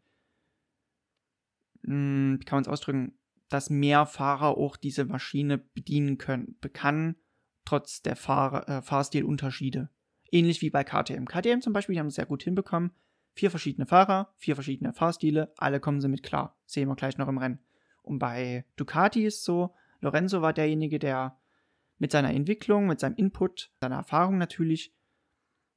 hm, 1.83 2.37
wie 2.39 2.45
kann 2.45 2.59
man 2.59 2.63
es 2.63 2.69
ausdrücken, 2.69 3.19
dass 3.49 3.71
mehr 3.71 4.07
Fahrer 4.07 4.57
auch 4.57 4.77
diese 4.77 5.05
Maschine 5.05 5.59
bedienen 5.59 6.19
können, 6.19 6.57
kann, 6.73 7.17
trotz 7.65 8.03
der 8.03 8.17
Fahr 8.17 8.69
äh, 8.69 8.83
Fahrstilunterschiede. 8.83 9.91
Ähnlich 10.31 10.63
wie 10.63 10.71
bei 10.71 10.85
KTM. 10.85 11.27
KTM 11.27 11.61
zum 11.61 11.73
Beispiel, 11.73 11.95
die 11.95 12.01
haben 12.01 12.09
es 12.09 12.17
sehr 12.17 12.27
gut 12.27 12.43
hinbekommen. 12.43 12.93
Vier 13.35 13.51
verschiedene 13.51 13.87
Fahrer, 13.87 14.33
vier 14.37 14.55
verschiedene 14.55 14.93
Fahrstile, 14.93 15.53
alle 15.57 15.81
kommen 15.81 16.01
sie 16.01 16.09
mit 16.09 16.23
klar. 16.23 16.57
Sehen 16.67 16.89
wir 16.89 16.97
gleich 16.97 17.19
noch 17.19 17.29
im 17.29 17.39
Rennen. 17.39 17.59
Und 18.03 18.19
bei 18.19 18.65
Ducati 18.77 19.25
ist 19.25 19.45
so, 19.45 19.75
Lorenzo 20.01 20.43
war 20.43 20.53
derjenige, 20.53 20.99
der 20.99 21.39
mit 21.99 22.13
seiner 22.13 22.33
Entwicklung, 22.33 22.87
mit 22.87 23.01
seinem 23.01 23.17
Input, 23.17 23.73
seiner 23.81 23.97
Erfahrung 23.97 24.39
natürlich, 24.39 24.95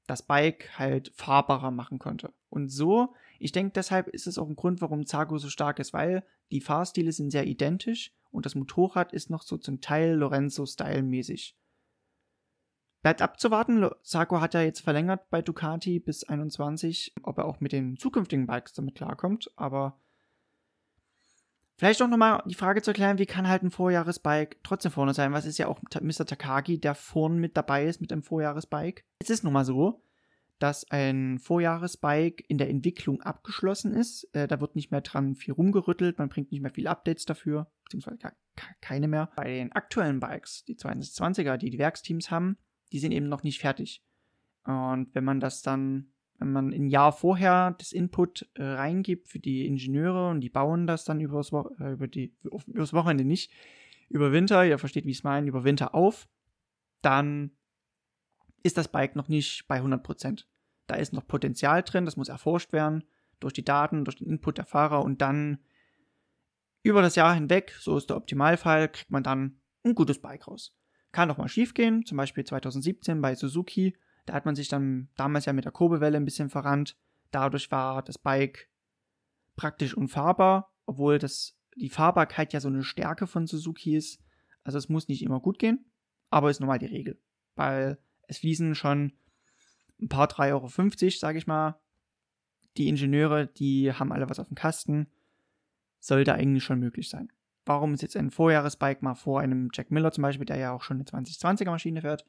das 0.07 0.23
Bike 0.23 0.77
halt 0.77 1.11
fahrbarer 1.15 1.71
machen 1.71 1.99
konnte. 1.99 2.33
Und 2.49 2.69
so, 2.69 3.13
ich 3.39 3.51
denke, 3.51 3.73
deshalb 3.73 4.07
ist 4.07 4.27
es 4.27 4.37
auch 4.37 4.47
ein 4.47 4.55
Grund, 4.55 4.81
warum 4.81 5.05
Zago 5.05 5.37
so 5.37 5.49
stark 5.49 5.79
ist, 5.79 5.93
weil 5.93 6.23
die 6.51 6.61
Fahrstile 6.61 7.11
sind 7.11 7.31
sehr 7.31 7.47
identisch 7.47 8.13
und 8.31 8.45
das 8.45 8.55
Motorrad 8.55 9.13
ist 9.13 9.29
noch 9.29 9.43
so 9.43 9.57
zum 9.57 9.81
Teil 9.81 10.13
Lorenzo-Style-mäßig. 10.15 11.55
Bleibt 13.01 13.21
abzuwarten, 13.21 13.89
Zago 14.03 14.41
hat 14.41 14.53
ja 14.53 14.61
jetzt 14.61 14.81
verlängert 14.81 15.29
bei 15.29 15.41
Ducati 15.41 15.99
bis 15.99 16.23
21, 16.23 17.13
ob 17.23 17.37
er 17.37 17.45
auch 17.45 17.59
mit 17.59 17.71
den 17.71 17.97
zukünftigen 17.97 18.47
Bikes 18.47 18.73
damit 18.73 18.95
klarkommt, 18.95 19.51
aber 19.55 19.99
Vielleicht 21.79 22.01
auch 22.01 22.07
nochmal 22.07 22.41
die 22.47 22.55
Frage 22.55 22.81
zu 22.81 22.89
erklären, 22.89 23.19
wie 23.19 23.27
kann 23.27 23.47
halt 23.47 23.61
ein 23.61 23.69
Vorjahresbike 23.69 24.57
trotzdem 24.63 24.91
vorne 24.91 25.13
sein? 25.13 25.31
Was 25.31 25.45
ist 25.45 25.59
ja 25.59 25.67
auch 25.67 25.79
Mr. 26.01 26.25
Takagi, 26.25 26.79
der 26.79 26.95
vorne 26.95 27.35
mit 27.35 27.55
dabei 27.55 27.85
ist 27.85 28.01
mit 28.01 28.11
einem 28.11 28.23
Vorjahresbike. 28.23 29.05
Es 29.19 29.29
ist 29.29 29.43
nun 29.43 29.53
mal 29.53 29.63
so, 29.63 30.01
dass 30.59 30.89
ein 30.89 31.39
Vorjahresbike 31.39 32.43
in 32.47 32.57
der 32.57 32.69
Entwicklung 32.69 33.21
abgeschlossen 33.21 33.93
ist. 33.93 34.23
Äh, 34.33 34.47
da 34.47 34.59
wird 34.59 34.75
nicht 34.75 34.91
mehr 34.91 35.01
dran 35.01 35.35
viel 35.35 35.53
rumgerüttelt, 35.53 36.17
man 36.17 36.29
bringt 36.29 36.51
nicht 36.51 36.61
mehr 36.61 36.71
viele 36.71 36.89
Updates 36.89 37.25
dafür, 37.25 37.71
beziehungsweise 37.83 38.17
keine 38.81 39.07
mehr. 39.07 39.29
Bei 39.35 39.45
den 39.45 39.71
aktuellen 39.71 40.19
Bikes, 40.19 40.63
die 40.65 40.75
2020er, 40.75 41.57
die 41.57 41.69
die 41.69 41.77
Werksteams 41.77 42.31
haben, 42.31 42.57
die 42.91 42.99
sind 42.99 43.11
eben 43.11 43.29
noch 43.29 43.43
nicht 43.43 43.59
fertig. 43.59 44.03
Und 44.63 45.13
wenn 45.13 45.23
man 45.23 45.39
das 45.39 45.61
dann 45.61 46.11
wenn 46.39 46.51
man 46.51 46.71
ein 46.71 46.87
Jahr 46.87 47.13
vorher 47.13 47.75
das 47.79 47.91
Input 47.91 48.47
äh, 48.53 48.63
reingibt 48.63 49.27
für 49.27 49.39
die 49.39 49.65
Ingenieure 49.65 50.29
und 50.29 50.41
die 50.41 50.49
bauen 50.49 50.85
das 50.85 51.03
dann 51.03 51.19
übers, 51.19 51.51
Wo 51.51 51.75
äh, 51.79 51.93
über 51.93 52.07
die, 52.07 52.35
übers 52.67 52.93
Wochenende 52.93 53.25
nicht, 53.25 53.51
über 54.09 54.31
Winter, 54.31 54.65
ihr 54.65 54.77
versteht, 54.77 55.05
wie 55.05 55.11
ich 55.11 55.17
es 55.17 55.23
meine, 55.23 55.47
über 55.47 55.63
Winter 55.63 55.95
auf, 55.95 56.27
dann 57.01 57.51
ist 58.63 58.77
das 58.77 58.87
Bike 58.87 59.15
noch 59.15 59.27
nicht 59.27 59.67
bei 59.67 59.81
100%. 59.81 60.45
Da 60.87 60.95
ist 60.95 61.13
noch 61.13 61.27
Potenzial 61.27 61.83
drin, 61.83 62.05
das 62.05 62.17
muss 62.17 62.29
erforscht 62.29 62.73
werden 62.73 63.03
durch 63.39 63.53
die 63.53 63.65
Daten, 63.65 64.05
durch 64.05 64.17
den 64.17 64.27
Input 64.27 64.57
der 64.57 64.65
Fahrer 64.65 65.03
und 65.03 65.21
dann 65.21 65.59
über 66.83 67.01
das 67.01 67.15
Jahr 67.15 67.33
hinweg, 67.33 67.75
so 67.79 67.97
ist 67.97 68.09
der 68.09 68.17
Optimalfall, 68.17 68.87
kriegt 68.89 69.11
man 69.11 69.23
dann 69.23 69.59
ein 69.83 69.95
gutes 69.95 70.19
Bike 70.21 70.47
raus. 70.47 70.75
Kann 71.11 71.29
auch 71.29 71.37
mal 71.37 71.49
schief 71.49 71.73
gehen, 71.73 72.05
zum 72.05 72.17
Beispiel 72.17 72.45
2017 72.45 73.21
bei 73.21 73.35
Suzuki 73.35 73.93
da 74.27 74.33
hat 74.33 74.45
man 74.45 74.55
sich 74.55 74.67
dann 74.67 75.07
damals 75.15 75.45
ja 75.45 75.53
mit 75.53 75.65
der 75.65 75.71
Kurbelwelle 75.71 76.17
ein 76.17 76.25
bisschen 76.25 76.49
verrannt. 76.49 76.97
Dadurch 77.31 77.71
war 77.71 78.03
das 78.03 78.17
Bike 78.17 78.69
praktisch 79.55 79.95
unfahrbar, 79.95 80.75
obwohl 80.85 81.17
das, 81.17 81.57
die 81.77 81.89
Fahrbarkeit 81.89 82.51
ja 82.51 82.59
so 82.59 82.67
eine 82.67 82.83
Stärke 82.83 83.25
von 83.25 83.47
Suzuki 83.47 83.95
ist. 83.95 84.21
Also 84.65 84.77
es 84.77 84.89
muss 84.89 85.07
nicht 85.07 85.23
immer 85.23 85.39
gut 85.39 85.59
gehen, 85.59 85.89
aber 86.29 86.49
ist 86.49 86.59
normal 86.59 86.77
die 86.77 86.87
Regel. 86.87 87.21
Weil 87.55 87.99
es 88.27 88.39
fließen 88.39 88.75
schon 88.75 89.13
ein 90.01 90.09
paar 90.09 90.27
3,50 90.27 90.51
Euro, 90.51 91.17
sage 91.17 91.37
ich 91.37 91.47
mal. 91.47 91.79
Die 92.77 92.87
Ingenieure, 92.87 93.47
die 93.47 93.91
haben 93.91 94.11
alle 94.11 94.29
was 94.29 94.39
auf 94.39 94.47
dem 94.47 94.55
Kasten. 94.55 95.07
Sollte 95.99 96.33
eigentlich 96.33 96.63
schon 96.63 96.79
möglich 96.79 97.09
sein. 97.09 97.31
Warum 97.65 97.93
ist 97.93 98.01
jetzt 98.01 98.15
ein 98.15 98.31
Vorjahresbike 98.31 99.01
mal 99.01 99.15
vor 99.15 99.41
einem 99.41 99.69
Jack 99.73 99.91
Miller 99.91 100.11
zum 100.11 100.21
Beispiel, 100.21 100.45
der 100.45 100.57
ja 100.57 100.71
auch 100.71 100.83
schon 100.83 100.97
eine 100.97 101.03
2020er 101.03 101.71
Maschine 101.71 102.01
fährt, 102.01 102.25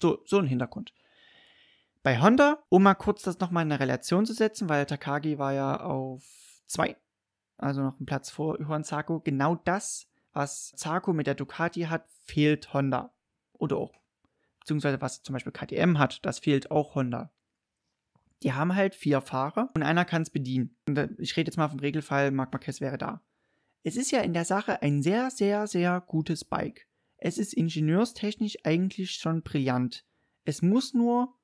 so, 0.00 0.22
so 0.24 0.38
ein 0.38 0.46
Hintergrund. 0.46 0.94
Bei 2.02 2.20
Honda, 2.20 2.62
um 2.70 2.82
mal 2.82 2.94
kurz 2.94 3.22
das 3.22 3.40
nochmal 3.40 3.66
in 3.66 3.72
eine 3.72 3.80
Relation 3.80 4.24
zu 4.24 4.32
setzen, 4.32 4.70
weil 4.70 4.86
Takagi 4.86 5.38
war 5.38 5.52
ja 5.52 5.80
auf 5.80 6.24
2, 6.66 6.96
also 7.58 7.82
noch 7.82 7.98
einen 7.98 8.06
Platz 8.06 8.30
vor 8.30 8.58
Juan 8.58 8.84
Zarco. 8.84 9.20
Genau 9.20 9.56
das, 9.56 10.08
was 10.32 10.72
Zarco 10.76 11.12
mit 11.12 11.26
der 11.26 11.34
Ducati 11.34 11.82
hat, 11.82 12.08
fehlt 12.24 12.72
Honda. 12.72 13.12
Oder 13.52 13.76
auch, 13.76 13.92
beziehungsweise 14.60 15.00
was 15.00 15.22
zum 15.22 15.32
Beispiel 15.32 15.52
KTM 15.52 15.98
hat, 15.98 16.24
das 16.24 16.38
fehlt 16.38 16.70
auch 16.70 16.94
Honda. 16.94 17.32
Die 18.42 18.52
haben 18.52 18.74
halt 18.74 18.94
vier 18.94 19.20
Fahrer 19.20 19.70
und 19.74 19.82
einer 19.82 20.04
kann 20.04 20.22
es 20.22 20.30
bedienen. 20.30 20.76
Und 20.88 20.98
ich 21.18 21.36
rede 21.36 21.48
jetzt 21.48 21.56
mal 21.56 21.68
vom 21.68 21.80
Regelfall, 21.80 22.30
Marc 22.30 22.52
Marquez 22.52 22.80
wäre 22.80 22.96
da. 22.96 23.22
Es 23.82 23.96
ist 23.96 24.10
ja 24.10 24.20
in 24.20 24.32
der 24.32 24.44
Sache 24.44 24.82
ein 24.82 25.02
sehr, 25.02 25.30
sehr, 25.30 25.66
sehr 25.66 26.00
gutes 26.00 26.44
Bike. 26.44 26.86
Es 27.16 27.38
ist 27.38 27.52
ingenieurstechnisch 27.52 28.58
eigentlich 28.64 29.12
schon 29.12 29.42
brillant. 29.42 30.06
Es 30.44 30.62
muss 30.62 30.94
nur 30.94 31.38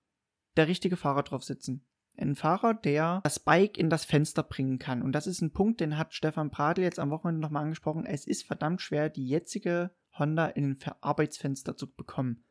der 0.56 0.68
richtige 0.68 0.96
Fahrer 0.96 1.22
drauf 1.22 1.44
sitzen. 1.44 1.86
Ein 2.18 2.34
Fahrer, 2.34 2.72
der 2.72 3.20
das 3.24 3.38
Bike 3.38 3.76
in 3.76 3.90
das 3.90 4.06
Fenster 4.06 4.42
bringen 4.42 4.78
kann. 4.78 5.02
Und 5.02 5.12
das 5.12 5.26
ist 5.26 5.42
ein 5.42 5.52
Punkt, 5.52 5.80
den 5.80 5.98
hat 5.98 6.14
Stefan 6.14 6.50
Pradl 6.50 6.82
jetzt 6.82 6.98
am 6.98 7.10
Wochenende 7.10 7.42
nochmal 7.42 7.64
angesprochen. 7.64 8.06
Es 8.06 8.26
ist 8.26 8.44
verdammt 8.44 8.80
schwer, 8.80 9.10
die 9.10 9.28
jetzige 9.28 9.90
Honda 10.18 10.46
in 10.46 10.70
ein 10.70 10.78
Arbeitsfenster 11.02 11.76
zu 11.76 11.92
bekommen. 11.92 12.45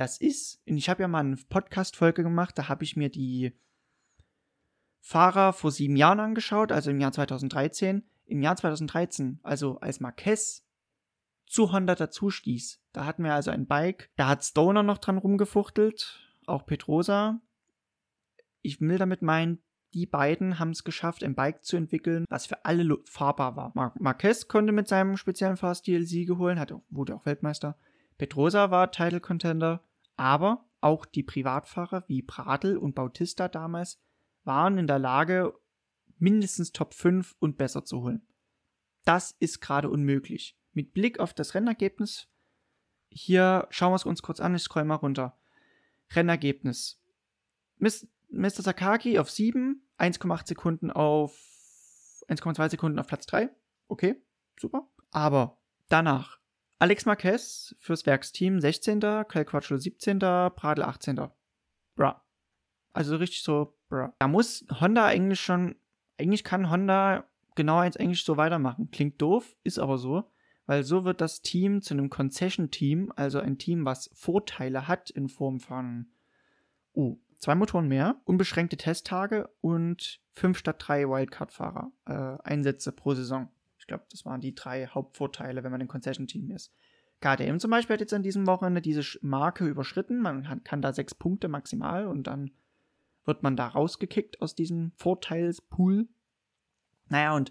Das 0.00 0.16
ist, 0.16 0.62
und 0.66 0.78
ich 0.78 0.88
habe 0.88 1.02
ja 1.02 1.08
mal 1.08 1.18
eine 1.18 1.36
Podcast-Folge 1.36 2.22
gemacht, 2.22 2.56
da 2.56 2.70
habe 2.70 2.84
ich 2.84 2.96
mir 2.96 3.10
die 3.10 3.52
Fahrer 5.02 5.52
vor 5.52 5.70
sieben 5.70 5.94
Jahren 5.94 6.20
angeschaut, 6.20 6.72
also 6.72 6.90
im 6.90 7.00
Jahr 7.00 7.12
2013. 7.12 8.02
Im 8.24 8.40
Jahr 8.40 8.56
2013, 8.56 9.40
also 9.42 9.78
als 9.80 10.00
Marquez 10.00 10.66
zu 11.44 11.70
Honda 11.72 11.94
dazu 11.96 12.30
stieß. 12.30 12.82
Da 12.92 13.04
hatten 13.04 13.24
wir 13.24 13.34
also 13.34 13.50
ein 13.50 13.66
Bike, 13.66 14.10
da 14.16 14.28
hat 14.28 14.42
Stoner 14.42 14.82
noch 14.82 14.96
dran 14.96 15.18
rumgefuchtelt, 15.18 16.18
auch 16.46 16.64
Petrosa. 16.64 17.42
Ich 18.62 18.80
will 18.80 18.96
damit 18.96 19.20
meinen, 19.20 19.58
die 19.92 20.06
beiden 20.06 20.58
haben 20.58 20.70
es 20.70 20.82
geschafft, 20.82 21.22
ein 21.22 21.34
Bike 21.34 21.62
zu 21.62 21.76
entwickeln, 21.76 22.24
was 22.30 22.46
für 22.46 22.64
alle 22.64 22.96
fahrbar 23.04 23.54
war. 23.54 23.72
Mar 23.74 23.92
Marquez 23.98 24.48
konnte 24.48 24.72
mit 24.72 24.88
seinem 24.88 25.18
speziellen 25.18 25.58
Fahrstil 25.58 26.06
Siege 26.06 26.38
holen, 26.38 26.58
hat, 26.58 26.72
wurde 26.88 27.14
auch 27.14 27.26
Weltmeister. 27.26 27.76
Petrosa 28.16 28.70
war 28.70 28.90
Title 28.90 29.20
Contender, 29.20 29.82
aber 30.20 30.66
auch 30.82 31.06
die 31.06 31.22
Privatfahrer 31.22 32.04
wie 32.06 32.20
Pradl 32.20 32.76
und 32.76 32.94
Bautista 32.94 33.48
damals 33.48 33.98
waren 34.44 34.76
in 34.76 34.86
der 34.86 34.98
Lage, 34.98 35.54
mindestens 36.18 36.72
Top 36.72 36.92
5 36.92 37.34
und 37.38 37.56
besser 37.56 37.84
zu 37.84 38.02
holen. 38.02 38.26
Das 39.04 39.34
ist 39.38 39.60
gerade 39.60 39.88
unmöglich 39.88 40.58
mit 40.72 40.92
Blick 40.92 41.18
auf 41.20 41.32
das 41.32 41.54
Rennergebnis, 41.54 42.28
hier 43.08 43.66
schauen 43.70 43.92
wir 43.92 43.96
es 43.96 44.04
uns 44.04 44.22
kurz 44.22 44.40
an, 44.40 44.54
ich 44.54 44.62
scroll 44.62 44.84
mal 44.84 44.96
runter. 44.96 45.36
Rennergebnis. 46.12 47.02
Mr. 47.78 48.62
Sakaki 48.62 49.18
auf 49.18 49.30
7, 49.30 49.82
1,8 49.98 50.48
Sekunden 50.48 50.90
auf 50.90 51.34
1,2 52.28 52.70
Sekunden 52.70 52.98
auf 52.98 53.06
Platz 53.06 53.26
3. 53.26 53.50
Okay, 53.88 54.22
super. 54.60 54.88
Aber 55.10 55.58
danach 55.88 56.39
Alex 56.80 57.06
Marquez 57.06 57.76
fürs 57.78 58.04
Werksteam 58.06 58.60
16. 58.60 59.00
Cal 59.00 59.44
Quattro 59.44 59.76
17. 59.76 60.18
Pradel 60.18 60.84
18. 60.84 61.20
Bra. 61.94 62.24
Also 62.92 63.16
richtig 63.16 63.42
so, 63.42 63.76
bra. 63.88 64.12
Da 64.18 64.26
muss 64.26 64.66
Honda 64.80 65.06
eigentlich 65.06 65.40
schon, 65.40 65.76
eigentlich 66.18 66.42
kann 66.42 66.70
Honda 66.70 67.24
genau 67.54 67.78
als 67.78 67.96
eigentlich 67.96 68.24
so 68.24 68.36
weitermachen. 68.36 68.90
Klingt 68.90 69.22
doof, 69.22 69.56
ist 69.62 69.78
aber 69.78 69.98
so 69.98 70.24
weil 70.70 70.84
so 70.84 71.04
wird 71.04 71.20
das 71.20 71.42
Team 71.42 71.82
zu 71.82 71.94
einem 71.94 72.10
Concession-Team, 72.10 73.12
also 73.16 73.40
ein 73.40 73.58
Team, 73.58 73.84
was 73.84 74.08
Vorteile 74.14 74.86
hat 74.86 75.10
in 75.10 75.28
Form 75.28 75.58
von 75.58 76.06
uh, 76.94 77.16
zwei 77.40 77.56
Motoren 77.56 77.88
mehr, 77.88 78.20
unbeschränkte 78.22 78.76
Testtage 78.76 79.50
und 79.60 80.20
fünf 80.32 80.58
statt 80.58 80.76
drei 80.78 81.08
Wildcard-Fahrer 81.08 81.90
äh, 82.06 82.48
Einsätze 82.48 82.92
pro 82.92 83.14
Saison. 83.14 83.48
Ich 83.90 83.92
glaube, 83.92 84.06
das 84.08 84.24
waren 84.24 84.40
die 84.40 84.54
drei 84.54 84.86
Hauptvorteile, 84.86 85.64
wenn 85.64 85.72
man 85.72 85.80
ein 85.80 85.88
Concession-Team 85.88 86.52
ist. 86.52 86.72
KTM 87.20 87.58
zum 87.58 87.72
Beispiel 87.72 87.94
hat 87.94 88.00
jetzt 88.00 88.14
an 88.14 88.22
diesem 88.22 88.46
Wochenende 88.46 88.80
diese 88.80 89.02
Marke 89.20 89.66
überschritten. 89.66 90.20
Man 90.20 90.62
kann, 90.62 90.80
da 90.80 90.92
sechs 90.92 91.12
Punkte 91.12 91.48
maximal 91.48 92.06
und 92.06 92.28
dann 92.28 92.52
wird 93.24 93.42
man 93.42 93.56
da 93.56 93.66
rausgekickt 93.66 94.40
aus 94.42 94.54
diesem 94.54 94.92
Vorteilspool. 94.94 96.06
Naja, 97.08 97.34
und 97.34 97.50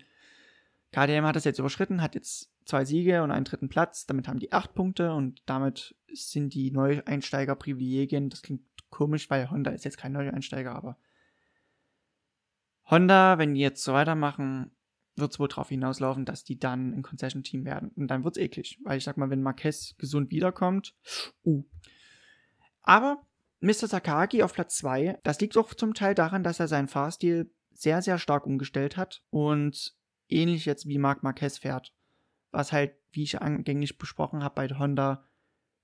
KTM 0.93 1.25
hat 1.25 1.35
das 1.35 1.43
jetzt 1.43 1.59
überschritten, 1.59 2.01
hat 2.01 2.15
jetzt 2.15 2.49
zwei 2.63 2.85
Siege 2.85 3.21
und 3.21 3.31
einen 3.31 3.43
dritten 3.43 3.67
Platz. 3.67 4.05
Damit 4.05 4.29
haben 4.29 4.39
die 4.39 4.53
acht 4.53 4.73
Punkte 4.73 5.11
und 5.11 5.41
damit 5.45 5.93
sind 6.13 6.53
die 6.53 6.71
Neueinsteiger-Privilegien. 6.71 8.29
Das 8.29 8.43
klingt 8.43 8.63
komisch, 8.89 9.29
weil 9.29 9.51
Honda 9.51 9.71
ist 9.71 9.83
jetzt 9.83 9.97
kein 9.97 10.13
Neueinsteiger, 10.13 10.73
aber 10.73 10.97
Honda, 12.85 13.37
wenn 13.39 13.55
die 13.55 13.59
jetzt 13.59 13.83
so 13.83 13.91
weitermachen, 13.91 14.71
wird 15.19 15.31
es 15.31 15.39
wohl 15.39 15.47
darauf 15.47 15.69
hinauslaufen, 15.69 16.25
dass 16.25 16.43
die 16.43 16.59
dann 16.59 16.93
ein 16.93 17.01
Concession-Team 17.01 17.65
werden. 17.65 17.89
Und 17.95 18.07
dann 18.07 18.23
wird 18.23 18.37
es 18.37 18.43
eklig, 18.43 18.79
weil 18.83 18.97
ich 18.97 19.03
sag 19.03 19.17
mal, 19.17 19.29
wenn 19.29 19.41
Marquez 19.41 19.95
gesund 19.97 20.31
wiederkommt, 20.31 20.95
uh. 21.43 21.63
Aber 22.81 23.21
Mr. 23.61 23.87
Takagi 23.89 24.41
auf 24.41 24.53
Platz 24.53 24.77
2, 24.77 25.19
das 25.23 25.39
liegt 25.41 25.57
auch 25.57 25.73
zum 25.73 25.93
Teil 25.93 26.15
daran, 26.15 26.43
dass 26.43 26.59
er 26.59 26.67
seinen 26.67 26.87
Fahrstil 26.87 27.51
sehr, 27.73 28.01
sehr 28.01 28.17
stark 28.17 28.45
umgestellt 28.45 28.97
hat 28.97 29.21
und 29.29 29.95
ähnlich 30.27 30.65
jetzt 30.65 30.87
wie 30.87 30.97
Marc 30.97 31.23
Marquez 31.23 31.57
fährt 31.57 31.93
was 32.51 32.71
halt, 32.71 32.93
wie 33.11 33.23
ich 33.23 33.41
angänglich 33.41 33.97
besprochen 33.97 34.43
habe 34.43 34.55
bei 34.55 34.67
Honda, 34.75 35.25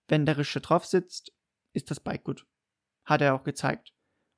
wenn 0.07 0.25
der 0.25 0.37
Rische 0.37 0.61
drauf 0.61 0.85
sitzt, 0.85 1.33
ist 1.73 1.91
das 1.91 1.99
Bike 1.99 2.23
gut. 2.23 2.45
Hat 3.03 3.21
er 3.21 3.35
auch 3.35 3.43
gezeigt. 3.43 3.93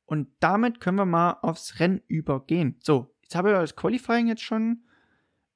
Und 0.06 0.30
damit 0.40 0.80
können 0.80 0.98
wir 0.98 1.06
mal 1.06 1.38
aufs 1.42 1.80
Rennen 1.80 2.02
übergehen. 2.08 2.80
So, 2.82 3.14
jetzt 3.22 3.36
habe 3.36 3.50
ich 3.50 3.56
das 3.56 3.76
Qualifying 3.76 4.28
jetzt 4.28 4.42
schon 4.42 4.87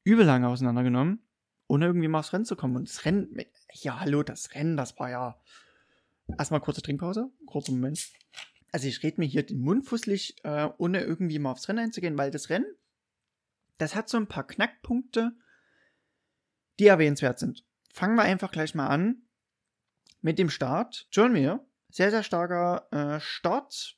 übel 0.03 0.25
lange 0.25 0.47
auseinandergenommen, 0.47 1.21
ohne 1.67 1.85
irgendwie 1.85 2.07
mal 2.07 2.19
aufs 2.19 2.33
Rennen 2.33 2.45
zu 2.45 2.55
kommen. 2.55 2.75
Und 2.75 2.89
das 2.89 3.05
Rennen, 3.05 3.35
ja, 3.73 3.99
hallo, 3.99 4.23
das 4.23 4.53
Rennen, 4.55 4.77
das 4.77 4.97
war 4.99 5.09
ja. 5.09 5.41
Erstmal 6.37 6.61
kurze 6.61 6.81
Trinkpause, 6.81 7.29
kurzer 7.45 7.73
Moment. 7.73 8.09
also 8.71 8.87
ich 8.87 9.03
rede 9.03 9.19
mir 9.19 9.27
hier 9.27 9.43
den 9.45 9.59
Mund 9.59 9.85
fusselig, 9.85 10.35
äh, 10.43 10.69
ohne 10.77 11.01
irgendwie 11.01 11.39
mal 11.39 11.51
aufs 11.51 11.67
Rennen 11.67 11.79
einzugehen, 11.79 12.17
weil 12.17 12.31
das 12.31 12.49
Rennen, 12.49 12.73
das 13.77 13.95
hat 13.95 14.07
so 14.07 14.17
ein 14.17 14.27
paar 14.27 14.47
Knackpunkte, 14.47 15.33
die 16.79 16.87
erwähnenswert 16.87 17.39
sind. 17.39 17.65
Fangen 17.93 18.15
wir 18.15 18.23
einfach 18.23 18.51
gleich 18.51 18.75
mal 18.75 18.87
an 18.87 19.23
mit 20.21 20.39
dem 20.39 20.49
Start. 20.49 21.07
John 21.11 21.33
Mir, 21.33 21.65
sehr, 21.89 22.11
sehr 22.11 22.23
starker 22.23 22.87
äh, 22.91 23.19
Start, 23.19 23.97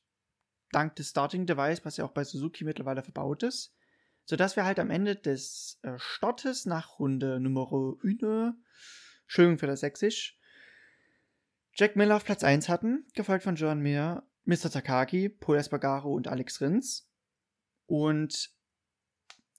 dank 0.71 0.95
des 0.95 1.09
Starting 1.09 1.45
Device, 1.45 1.85
was 1.85 1.97
ja 1.97 2.05
auch 2.05 2.11
bei 2.11 2.23
Suzuki 2.23 2.63
mittlerweile 2.63 3.03
verbaut 3.03 3.43
ist, 3.43 3.75
sodass 4.25 4.55
wir 4.55 4.65
halt 4.65 4.79
am 4.79 4.89
Ende 4.89 5.15
des 5.15 5.79
äh, 5.83 5.93
Startes 5.97 6.65
nach 6.65 6.99
Runde 6.99 7.39
Nummer 7.39 7.71
1, 8.03 8.55
Entschuldigung 9.23 9.57
für 9.57 9.67
das 9.67 9.81
Sächsisch, 9.81 10.37
Jack 11.75 11.95
Miller 11.95 12.17
auf 12.17 12.25
Platz 12.25 12.43
1 12.43 12.69
hatten, 12.69 13.05
gefolgt 13.13 13.43
von 13.43 13.55
John 13.55 13.79
Mir, 13.79 14.23
Mr. 14.45 14.69
Takagi, 14.69 15.29
Paul 15.29 15.57
Espargaro 15.57 16.13
und 16.13 16.27
Alex 16.27 16.61
Rins. 16.61 17.09
Und 17.87 18.51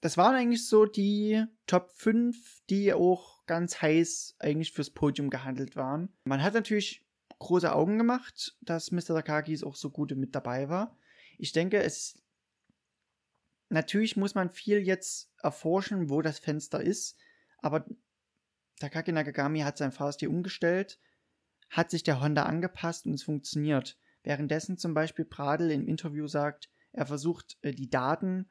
das 0.01 0.17
waren 0.17 0.37
eigentlich 0.37 0.69
so 0.69 0.87
die 0.87 1.45
Top 1.67 1.91
5, 1.97 2.63
die 2.71 2.93
auch 2.93 3.45
ganz 3.47 3.83
heiß 3.83 4.37
eigentlich 4.39 4.73
fürs 4.73 4.91
Podium 4.91 5.31
gehandelt 5.31 5.77
waren. 5.77 6.11
Man 6.25 6.43
hat 6.43 6.55
natürlich 6.55 7.05
große 7.39 7.73
Augen 7.73 7.99
gemacht, 7.99 8.57
dass 8.61 8.93
Mr. 8.93 9.15
Takagi 9.15 9.63
auch 9.65 9.75
so 9.75 9.91
gut 9.91 10.15
mit 10.17 10.35
dabei 10.35 10.69
war. 10.69 10.97
Ich 11.39 11.53
denke, 11.53 11.83
es 11.83 12.23
natürlich 13.69 14.17
muss 14.17 14.35
man 14.35 14.51
viel 14.51 14.79
jetzt 14.79 15.31
erforschen, 15.43 16.11
wo 16.11 16.23
das 16.23 16.39
Fenster 16.39 16.81
ist, 16.81 17.19
aber 17.59 17.87
Takagi 18.81 19.13
Nakagami 19.13 19.61
hat 19.61 19.77
sein 19.77 19.93
Fahrstil 19.93 20.29
umgestellt, 20.29 20.99
hat 21.71 21.91
sich 21.91 22.03
der 22.03 22.21
Honda 22.21 22.45
angepasst 22.45 23.07
und 23.07 23.15
es 23.15 23.23
funktioniert. 23.23 23.99
Währenddessen 24.23 24.79
zum 24.79 24.95
Beispiel 24.95 25.25
Pradel 25.25 25.71
im 25.71 25.87
Interview 25.87 26.27
sagt, 26.27 26.71
er 26.93 27.07
versucht 27.07 27.59
äh, 27.63 27.73
die 27.73 27.91
Daten, 27.91 28.49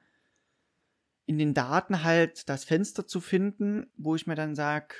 in 1.25 1.37
den 1.37 1.53
Daten 1.53 2.03
halt 2.03 2.49
das 2.49 2.63
Fenster 2.63 3.07
zu 3.07 3.21
finden, 3.21 3.89
wo 3.95 4.15
ich 4.15 4.27
mir 4.27 4.35
dann 4.35 4.55
sage, 4.55 4.95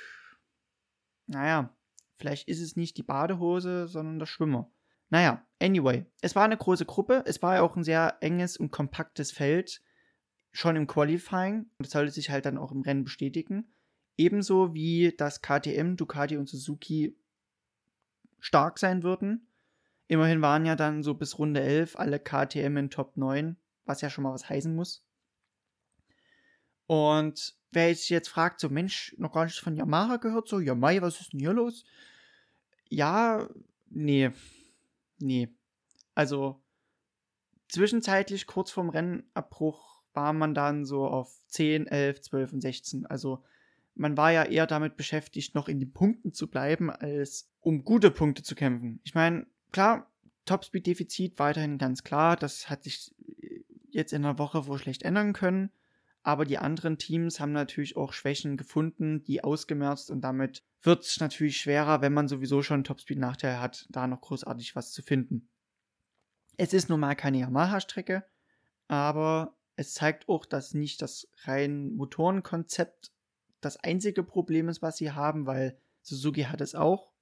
naja, 1.26 1.74
vielleicht 2.16 2.48
ist 2.48 2.60
es 2.60 2.76
nicht 2.76 2.96
die 2.96 3.02
Badehose, 3.02 3.88
sondern 3.88 4.18
der 4.18 4.26
Schwimmer. 4.26 4.70
Naja, 5.10 5.46
anyway, 5.60 6.06
es 6.22 6.34
war 6.34 6.44
eine 6.44 6.56
große 6.56 6.86
Gruppe, 6.86 7.22
es 7.26 7.42
war 7.42 7.56
ja 7.56 7.62
auch 7.62 7.76
ein 7.76 7.84
sehr 7.84 8.16
enges 8.20 8.56
und 8.56 8.70
kompaktes 8.70 9.32
Feld, 9.32 9.82
schon 10.54 10.76
im 10.76 10.86
Qualifying, 10.86 11.66
das 11.78 11.90
sollte 11.90 12.12
sich 12.12 12.30
halt 12.30 12.46
dann 12.46 12.58
auch 12.58 12.70
im 12.70 12.82
Rennen 12.82 13.02
bestätigen. 13.02 13.66
Ebenso 14.16 14.72
wie 14.72 15.12
das 15.16 15.42
KTM, 15.42 15.96
Ducati 15.96 16.36
und 16.36 16.48
Suzuki 16.48 17.18
stark 18.38 18.78
sein 18.78 19.02
würden. 19.02 19.48
Immerhin 20.06 20.42
waren 20.42 20.64
ja 20.64 20.76
dann 20.76 21.02
so 21.02 21.14
bis 21.14 21.38
Runde 21.38 21.60
11 21.60 21.96
alle 21.96 22.20
KTM 22.20 22.76
in 22.76 22.90
Top 22.90 23.16
9, 23.16 23.56
was 23.84 24.00
ja 24.00 24.08
schon 24.08 24.22
mal 24.22 24.32
was 24.32 24.48
heißen 24.48 24.72
muss. 24.72 25.04
Und 26.86 27.56
wer 27.72 27.92
sich 27.92 28.10
jetzt 28.10 28.28
fragt, 28.28 28.60
so 28.60 28.68
Mensch, 28.68 29.12
noch 29.18 29.32
gar 29.32 29.44
nichts 29.44 29.58
von 29.58 29.74
Yamaha 29.74 30.18
gehört, 30.18 30.46
so, 30.46 30.60
ja 30.60 30.76
Mai, 30.76 31.02
was 31.02 31.20
ist 31.20 31.32
denn 31.32 31.40
hier 31.40 31.52
los? 31.52 31.84
Ja, 32.88 33.48
nee, 33.90 34.30
nee. 35.18 35.48
Also, 36.14 36.62
zwischenzeitlich, 37.68 38.46
kurz 38.46 38.70
vorm 38.70 38.90
Rennabbruch, 38.90 39.93
war 40.14 40.32
man 40.32 40.54
dann 40.54 40.84
so 40.84 41.06
auf 41.06 41.32
10, 41.48 41.86
11, 41.86 42.22
12 42.22 42.52
und 42.52 42.60
16. 42.60 43.06
Also, 43.06 43.44
man 43.94 44.16
war 44.16 44.32
ja 44.32 44.44
eher 44.44 44.66
damit 44.66 44.96
beschäftigt, 44.96 45.54
noch 45.54 45.68
in 45.68 45.78
den 45.78 45.92
Punkten 45.92 46.32
zu 46.32 46.50
bleiben, 46.50 46.90
als 46.90 47.50
um 47.60 47.84
gute 47.84 48.10
Punkte 48.10 48.42
zu 48.42 48.54
kämpfen. 48.54 49.00
Ich 49.04 49.14
meine, 49.14 49.46
klar, 49.72 50.10
Topspeed-Defizit 50.46 51.38
weiterhin 51.38 51.78
ganz 51.78 52.02
klar. 52.02 52.36
Das 52.36 52.68
hat 52.68 52.84
sich 52.84 53.14
jetzt 53.90 54.12
in 54.12 54.24
einer 54.24 54.38
Woche 54.38 54.66
wohl 54.66 54.78
schlecht 54.78 55.02
ändern 55.02 55.32
können. 55.32 55.70
Aber 56.22 56.46
die 56.46 56.58
anderen 56.58 56.96
Teams 56.96 57.38
haben 57.38 57.52
natürlich 57.52 57.96
auch 57.96 58.14
Schwächen 58.14 58.56
gefunden, 58.56 59.22
die 59.24 59.44
ausgemerzt 59.44 60.10
und 60.10 60.22
damit 60.22 60.64
wird 60.80 61.04
es 61.04 61.20
natürlich 61.20 61.58
schwerer, 61.58 62.00
wenn 62.00 62.14
man 62.14 62.28
sowieso 62.28 62.62
schon 62.62 62.76
einen 62.76 62.84
Topspeed-Nachteil 62.84 63.60
hat, 63.60 63.86
da 63.90 64.06
noch 64.06 64.22
großartig 64.22 64.74
was 64.74 64.92
zu 64.92 65.02
finden. 65.02 65.50
Es 66.56 66.72
ist 66.72 66.88
nun 66.88 67.00
mal 67.00 67.14
keine 67.14 67.40
Yamaha-Strecke, 67.40 68.24
aber 68.88 69.54
es 69.76 69.94
zeigt 69.94 70.28
auch, 70.28 70.46
dass 70.46 70.74
nicht 70.74 71.02
das 71.02 71.28
rein 71.44 71.94
Motorenkonzept 71.94 73.12
das 73.60 73.76
einzige 73.78 74.22
Problem 74.22 74.68
ist, 74.68 74.82
was 74.82 74.96
sie 74.96 75.12
haben, 75.12 75.46
weil 75.46 75.78
Suzuki 76.02 76.42
hat 76.42 76.60
es 76.60 76.74
auch 76.74 77.14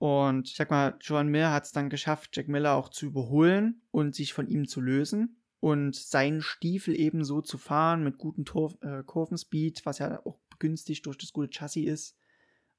und 0.00 0.48
ich 0.48 0.56
sag 0.56 0.70
mal, 0.70 0.96
Joan 1.02 1.28
Mir 1.28 1.52
hat 1.52 1.64
es 1.64 1.72
dann 1.72 1.90
geschafft, 1.90 2.34
Jack 2.34 2.48
Miller 2.48 2.74
auch 2.74 2.88
zu 2.88 3.04
überholen 3.04 3.82
und 3.90 4.14
sich 4.14 4.32
von 4.32 4.48
ihm 4.48 4.66
zu 4.66 4.80
lösen 4.80 5.42
und 5.60 5.94
seinen 5.94 6.40
Stiefel 6.40 6.98
eben 6.98 7.22
so 7.22 7.42
zu 7.42 7.58
fahren 7.58 8.02
mit 8.02 8.16
gutem 8.16 8.46
Tor 8.46 8.72
äh, 8.80 9.02
Kurvenspeed, 9.04 9.84
was 9.84 9.98
ja 9.98 10.24
auch 10.24 10.38
begünstigt 10.48 11.04
durch 11.04 11.18
das 11.18 11.34
gute 11.34 11.50
Chassis 11.50 11.86
ist. 11.86 12.16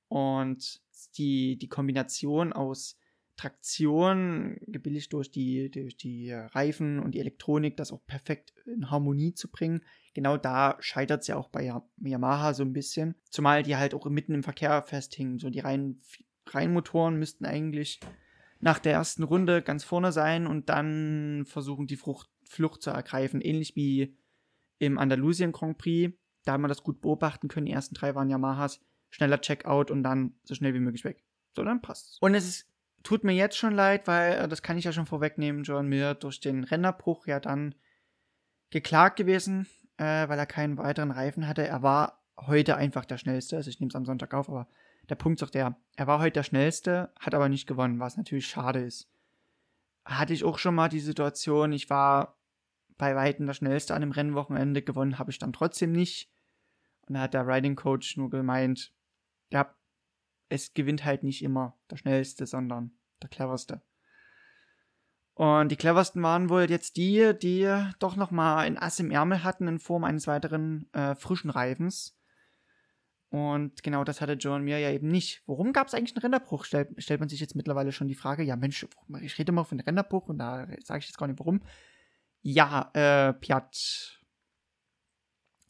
Und 0.08 0.82
die, 1.16 1.60
die 1.60 1.68
Kombination 1.68 2.54
aus 2.54 2.98
Traktion, 3.42 4.58
gebilligt 4.68 5.12
durch 5.14 5.32
die, 5.32 5.72
durch 5.72 5.98
die 5.98 6.32
Reifen 6.32 7.00
und 7.00 7.16
die 7.16 7.20
Elektronik, 7.20 7.76
das 7.76 7.92
auch 7.92 8.06
perfekt 8.06 8.54
in 8.66 8.92
Harmonie 8.92 9.34
zu 9.34 9.50
bringen. 9.50 9.82
Genau 10.14 10.38
da 10.38 10.78
scheitert 10.80 11.22
es 11.22 11.28
ja 11.28 11.38
auch 11.38 11.50
bei 11.50 11.74
Yamaha 11.98 12.54
so 12.54 12.64
ein 12.64 12.74
bisschen. 12.74 13.16
Zumal 13.30 13.64
die 13.64 13.78
halt 13.78 13.96
auch 13.96 14.06
mitten 14.06 14.36
im 14.36 14.44
Verkehr 14.44 14.84
festhingen. 14.84 15.40
So 15.40 15.50
die 15.50 15.60
reinen 15.60 16.00
Reihenmotoren 16.48 17.18
müssten 17.18 17.46
eigentlich 17.46 18.00
nach 18.60 18.78
der 18.78 18.94
ersten 18.94 19.24
Runde 19.24 19.64
ganz 19.64 19.84
vorne 19.84 20.12
sein 20.12 20.46
und 20.46 20.70
dann 20.70 21.46
versuchen, 21.48 21.88
die 21.88 21.98
Frucht, 21.98 22.30
Flucht 22.44 22.84
zu 22.84 22.92
ergreifen. 22.92 23.42
Ähnlich 23.42 23.76
wie 23.76 24.16
im 24.78 25.00
Andalusien 25.00 25.52
Grand 25.52 25.80
Prix. 25.80 26.16
Da 26.44 26.54
haben 26.54 26.62
wir 26.62 26.68
das 26.68 26.84
gut 26.84 27.02
beobachten 27.02 27.48
können. 27.48 27.66
Die 27.66 27.72
ersten 27.72 27.96
drei 27.96 28.14
waren 28.14 28.30
Yamahas. 28.30 28.82
Schneller 29.10 29.42
Checkout 29.42 29.90
und 29.90 30.04
dann 30.04 30.36
so 30.44 30.54
schnell 30.54 30.76
wie 30.76 30.80
möglich 30.80 31.04
weg. 31.04 31.24
So, 31.54 31.64
dann 31.64 31.82
passt's. 31.82 32.18
Und 32.22 32.34
es 32.34 32.48
ist, 32.48 32.71
tut 33.04 33.24
mir 33.24 33.34
jetzt 33.34 33.58
schon 33.58 33.74
leid, 33.74 34.08
weil, 34.08 34.34
äh, 34.34 34.48
das 34.48 34.62
kann 34.62 34.78
ich 34.78 34.86
ja 34.86 34.92
schon 34.92 35.06
vorwegnehmen, 35.06 35.64
John 35.64 35.88
Mir 35.88 36.14
durch 36.14 36.40
den 36.40 36.64
Rennerbruch 36.64 37.28
ja 37.28 37.40
dann 37.40 37.76
geklagt 38.70 39.18
gewesen, 39.18 39.68
äh, 39.98 40.28
weil 40.28 40.40
er 40.40 40.46
keinen 40.46 40.78
weiteren 40.78 41.12
Reifen 41.12 41.48
hatte. 41.48 41.68
Er 41.68 41.84
war 41.84 42.24
heute 42.38 42.78
einfach 42.78 43.06
der 43.06 43.18
schnellste. 43.18 43.58
Also 43.58 43.70
ich 43.70 43.80
nehme 43.80 43.90
es 43.90 43.96
am 43.96 44.06
Sonntag 44.06 44.34
auf, 44.34 44.50
aber 44.50 44.68
der 45.10 45.16
Punkt 45.16 45.42
ist 45.42 45.48
auch 45.48 45.52
der, 45.52 45.78
er 45.96 46.08
war 46.08 46.20
heute 46.20 46.34
der 46.34 46.44
schnellste, 46.44 47.12
hat 47.20 47.34
aber 47.34 47.50
nicht 47.50 47.68
gewonnen, 47.68 48.00
was 48.00 48.18
natürlich 48.18 48.48
schade 48.48 48.80
ist. 48.80 49.10
Hatte 50.06 50.34
ich 50.34 50.44
auch 50.44 50.58
schon 50.58 50.76
mal 50.76 50.90
die 50.90 51.00
Situation, 51.00 51.74
ich 51.74 51.90
war 51.90 52.38
bei 52.98 53.16
Weitem 53.16 53.46
der 53.46 53.54
schnellste 53.54 53.94
an 53.94 54.02
dem 54.02 54.12
Rennwochenende, 54.12 54.82
gewonnen 54.82 55.20
habe 55.20 55.32
ich 55.32 55.40
dann 55.40 55.54
trotzdem 55.54 55.92
nicht. 55.92 56.32
Und 57.08 57.16
da 57.16 57.22
hat 57.22 57.34
der 57.34 57.48
Riding 57.48 57.76
Coach 57.76 58.16
nur 58.18 58.30
gemeint, 58.30 58.94
ja, 59.52 59.76
es 60.52 60.74
gewinnt 60.74 61.06
halt 61.06 61.24
nicht 61.24 61.44
immer 61.44 61.78
der 61.90 61.98
schnellste, 61.98 62.46
sondern 62.46 62.92
der 63.22 63.30
cleverste. 63.30 63.82
Und 65.34 65.70
die 65.70 65.78
cleversten 65.78 66.22
waren 66.22 66.50
wohl 66.50 66.70
jetzt 66.70 66.98
die, 66.98 67.34
die 67.42 67.68
doch 68.00 68.16
nochmal 68.16 68.66
ein 68.66 68.78
Ass 68.78 69.00
im 69.00 69.12
Ärmel 69.12 69.44
hatten 69.44 69.68
in 69.68 69.80
Form 69.80 70.04
eines 70.04 70.28
weiteren 70.28 70.92
äh, 70.94 71.16
frischen 71.16 71.50
Reifens. 71.50 72.18
Und 73.30 73.82
genau 73.82 74.04
das 74.04 74.20
hatte 74.20 74.34
Joe 74.34 74.56
und 74.56 74.66
mir 74.66 74.78
ja 74.78 74.92
eben 74.92 75.08
nicht. 75.08 75.42
Warum 75.46 75.72
gab 75.72 75.88
es 75.88 75.94
eigentlich 75.94 76.16
einen 76.16 76.22
Renderbruch? 76.22 76.66
Stellt, 76.66 77.02
stellt 77.02 77.22
man 77.22 77.30
sich 77.30 77.40
jetzt 77.40 77.56
mittlerweile 77.56 77.94
schon 77.94 78.10
die 78.10 78.16
Frage, 78.16 78.44
ja 78.44 78.58
Mensch, 78.58 78.86
ich 79.22 79.40
rede 79.40 79.54
immer 79.54 79.64
von 79.64 79.80
Renderbruch 79.80 80.28
und 80.28 80.38
da 80.38 80.68
sage 80.84 81.00
ich 81.00 81.08
jetzt 81.08 81.18
gar 81.18 81.28
nicht 81.28 81.40
warum. 81.40 81.62
Ja, 82.42 82.92
äh, 82.94 83.34
Piat. 83.34 84.20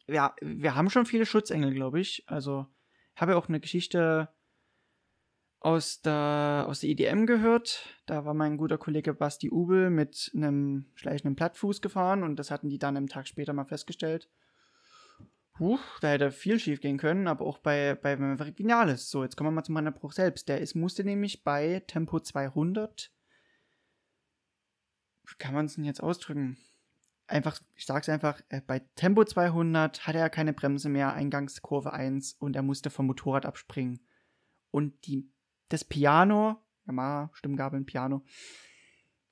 Ja, 0.07 0.35
wir 0.41 0.73
haben 0.73 0.89
schon 0.89 1.05
viele 1.05 1.27
Schutzengel, 1.27 1.71
glaube 1.71 1.99
ich. 1.99 2.23
Also, 2.25 2.65
ich 3.15 3.21
habe 3.21 3.33
ja 3.33 3.37
auch 3.37 3.47
eine 3.47 3.59
Geschichte 3.59 4.29
aus 5.61 6.01
der, 6.01 6.65
aus 6.67 6.79
der 6.79 6.89
EDM 6.89 7.25
gehört. 7.25 7.85
Da 8.07 8.25
war 8.25 8.33
mein 8.33 8.57
guter 8.57 8.79
Kollege 8.79 9.13
Basti 9.13 9.51
Ubel 9.51 9.91
mit 9.91 10.31
einem 10.35 10.87
schleichenden 10.95 11.35
Plattfuß 11.35 11.81
gefahren 11.81 12.23
und 12.23 12.37
das 12.37 12.49
hatten 12.49 12.69
die 12.69 12.79
dann 12.79 12.97
einen 12.97 13.07
Tag 13.07 13.27
später 13.27 13.53
mal 13.53 13.65
festgestellt. 13.65 14.27
Puh, 15.53 15.77
da 16.01 16.09
hätte 16.09 16.31
viel 16.31 16.57
schief 16.57 16.81
gehen 16.81 16.97
können, 16.97 17.27
aber 17.27 17.45
auch 17.45 17.59
bei, 17.59 17.93
bei 17.93 18.17
Maverick 18.17 18.57
Vinales. 18.57 19.11
So, 19.11 19.23
jetzt 19.23 19.37
kommen 19.37 19.49
wir 19.49 19.55
mal 19.55 19.63
zum 19.63 19.77
Rennerbruch 19.77 20.13
selbst. 20.13 20.49
Der 20.49 20.59
ist, 20.59 20.73
musste 20.73 21.03
nämlich 21.03 21.43
bei 21.43 21.83
Tempo 21.85 22.19
200, 22.19 23.11
wie 25.27 25.35
kann 25.37 25.53
man 25.53 25.67
es 25.67 25.75
denn 25.75 25.83
jetzt 25.83 26.01
ausdrücken? 26.01 26.57
Einfach, 27.27 27.59
ich 27.75 27.85
sag's 27.85 28.09
einfach, 28.09 28.41
äh, 28.49 28.61
bei 28.65 28.79
Tempo 28.95 29.23
200 29.23 30.07
hatte 30.07 30.17
er 30.17 30.31
keine 30.31 30.53
Bremse 30.53 30.89
mehr, 30.89 31.13
Eingangskurve 31.13 31.93
1 31.93 32.33
und 32.33 32.55
er 32.55 32.63
musste 32.63 32.89
vom 32.89 33.05
Motorrad 33.05 33.45
abspringen. 33.45 33.99
Und 34.71 35.05
die, 35.05 35.29
das 35.71 35.85
Piano, 35.85 36.63
Yamaha, 36.85 37.29
Stimmgabeln, 37.33 37.85
Piano, 37.85 38.23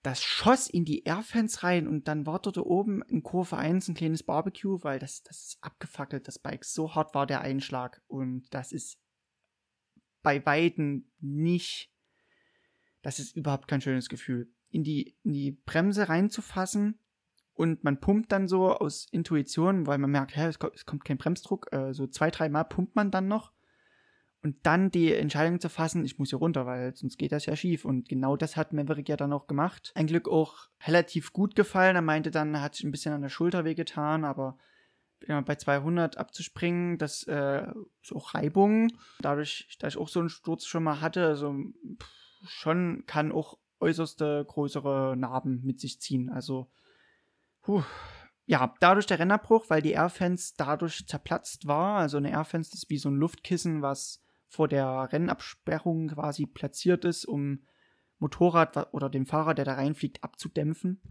das 0.01 0.23
schoss 0.23 0.69
in 0.69 0.85
die 0.85 1.03
Airfans 1.03 1.63
rein 1.63 1.87
und 1.87 2.07
dann 2.07 2.25
war 2.25 2.39
dort 2.39 2.57
oben 2.57 3.01
in 3.03 3.21
Kurve 3.21 3.57
1 3.57 3.89
ein 3.89 3.95
kleines 3.95 4.23
Barbecue, 4.23 4.81
weil 4.81 4.97
das, 4.97 5.23
das 5.23 5.45
ist 5.45 5.57
abgefackelt, 5.61 6.27
das 6.27 6.39
Bike. 6.39 6.63
So 6.63 6.95
hart 6.95 7.13
war 7.13 7.27
der 7.27 7.41
Einschlag 7.41 8.01
und 8.07 8.53
das 8.53 8.71
ist 8.71 8.97
bei 10.21 10.45
Weitem 10.45 11.11
nicht, 11.19 11.91
das 13.01 13.19
ist 13.19 13.35
überhaupt 13.35 13.67
kein 13.67 13.81
schönes 13.81 14.09
Gefühl. 14.09 14.51
in 14.71 14.83
die, 14.83 15.17
in 15.23 15.33
die 15.33 15.51
Bremse 15.51 16.09
reinzufassen 16.09 16.99
und 17.55 17.83
man 17.83 17.99
pumpt 17.99 18.31
dann 18.31 18.47
so 18.47 18.71
aus 18.71 19.07
Intuition, 19.11 19.87
weil 19.87 19.97
man 19.97 20.11
merkt, 20.11 20.37
hä, 20.37 20.45
es, 20.45 20.59
kommt, 20.59 20.75
es 20.75 20.85
kommt 20.85 21.03
kein 21.03 21.17
Bremsdruck, 21.17 21.73
äh, 21.73 21.93
so 21.93 22.07
zwei, 22.07 22.29
dreimal 22.29 22.65
pumpt 22.65 22.95
man 22.95 23.11
dann 23.11 23.27
noch 23.27 23.51
und 24.41 24.55
dann 24.63 24.89
die 24.89 25.13
Entscheidung 25.13 25.59
zu 25.59 25.69
fassen, 25.69 26.05
ich 26.05 26.17
muss 26.17 26.29
hier 26.29 26.39
runter, 26.39 26.65
weil 26.65 26.95
sonst 26.95 27.17
geht 27.17 27.33
das 27.33 27.45
ja 27.45 27.55
schief. 27.55 27.83
Und 27.83 28.07
genau 28.07 28.37
das 28.37 28.55
hat 28.55 28.71
Maverick 28.71 29.09
ja 29.09 29.17
dann 29.17 29.33
auch 29.33 29.47
gemacht. 29.47 29.91
Ein 29.95 30.07
Glück 30.07 30.29
auch 30.29 30.69
relativ 30.87 31.33
gut 31.33 31.55
gefallen. 31.55 31.97
Er 31.97 32.01
meinte 32.01 32.31
dann, 32.31 32.53
er 32.53 32.61
hat 32.61 32.75
sich 32.75 32.85
ein 32.85 32.91
bisschen 32.91 33.13
an 33.13 33.21
der 33.21 33.29
Schulter 33.29 33.65
wehgetan, 33.65 34.23
aber 34.23 34.57
ja, 35.27 35.41
bei 35.41 35.55
200 35.55 36.17
abzuspringen, 36.17 36.97
das 36.97 37.23
äh, 37.23 37.67
ist 38.01 38.13
auch 38.13 38.33
Reibung. 38.33 38.93
Dadurch, 39.19 39.67
da 39.79 39.87
ich 39.87 39.97
auch 39.97 40.07
so 40.07 40.21
einen 40.21 40.29
Sturz 40.29 40.65
schon 40.65 40.83
mal 40.83 41.01
hatte, 41.01 41.25
also 41.25 41.53
pff, 42.01 42.49
schon 42.49 43.03
kann 43.05 43.33
auch 43.33 43.57
äußerste 43.81 44.45
größere 44.47 45.15
Narben 45.17 45.61
mit 45.65 45.81
sich 45.81 45.99
ziehen. 45.99 46.29
Also, 46.29 46.71
puh. 47.61 47.83
ja, 48.45 48.73
dadurch 48.79 49.05
der 49.05 49.19
Rennerbruch, 49.19 49.65
weil 49.69 49.81
die 49.81 49.91
Airfans 49.91 50.53
dadurch 50.53 51.05
zerplatzt 51.07 51.67
war. 51.67 51.97
Also 51.99 52.15
eine 52.15 52.31
Airfans 52.31 52.73
ist 52.73 52.89
wie 52.89 52.97
so 52.97 53.09
ein 53.09 53.15
Luftkissen, 53.15 53.81
was 53.81 54.21
vor 54.49 54.67
der 54.67 55.09
Rennabsperrung 55.11 56.09
quasi 56.09 56.45
platziert 56.45 57.05
ist, 57.05 57.25
um 57.25 57.65
Motorrad 58.17 58.93
oder 58.93 59.09
den 59.09 59.25
Fahrer, 59.25 59.53
der 59.53 59.65
da 59.65 59.75
reinfliegt, 59.75 60.23
abzudämpfen. 60.23 61.01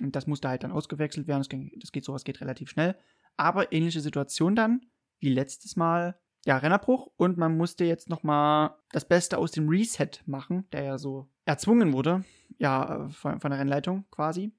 Und 0.00 0.14
das 0.14 0.26
musste 0.26 0.48
halt 0.48 0.62
dann 0.62 0.72
ausgewechselt 0.72 1.26
werden. 1.26 1.40
Das, 1.40 1.48
ging, 1.48 1.72
das 1.76 1.92
geht 1.92 2.04
sowas 2.04 2.24
geht 2.24 2.40
relativ 2.40 2.70
schnell. 2.70 2.96
Aber 3.36 3.72
ähnliche 3.72 4.00
Situation 4.00 4.54
dann 4.54 4.86
wie 5.18 5.30
letztes 5.30 5.76
Mal. 5.76 6.18
Ja, 6.46 6.58
Rennerbruch 6.58 7.10
und 7.16 7.38
man 7.38 7.56
musste 7.56 7.84
jetzt 7.84 8.10
nochmal 8.10 8.76
das 8.92 9.08
Beste 9.08 9.38
aus 9.38 9.50
dem 9.50 9.66
Reset 9.66 10.10
machen, 10.26 10.68
der 10.72 10.82
ja 10.82 10.98
so 10.98 11.30
erzwungen 11.46 11.94
wurde. 11.94 12.22
Ja, 12.58 13.08
von, 13.08 13.40
von 13.40 13.50
der 13.50 13.60
Rennleitung 13.60 14.04
quasi. 14.10 14.52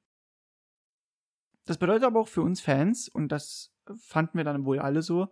Das 1.65 1.77
bedeutet 1.77 2.03
aber 2.03 2.21
auch 2.21 2.27
für 2.27 2.41
uns 2.41 2.59
Fans, 2.61 3.07
und 3.07 3.31
das 3.31 3.71
fanden 3.97 4.37
wir 4.37 4.43
dann 4.43 4.65
wohl 4.65 4.79
alle 4.79 5.01
so, 5.01 5.27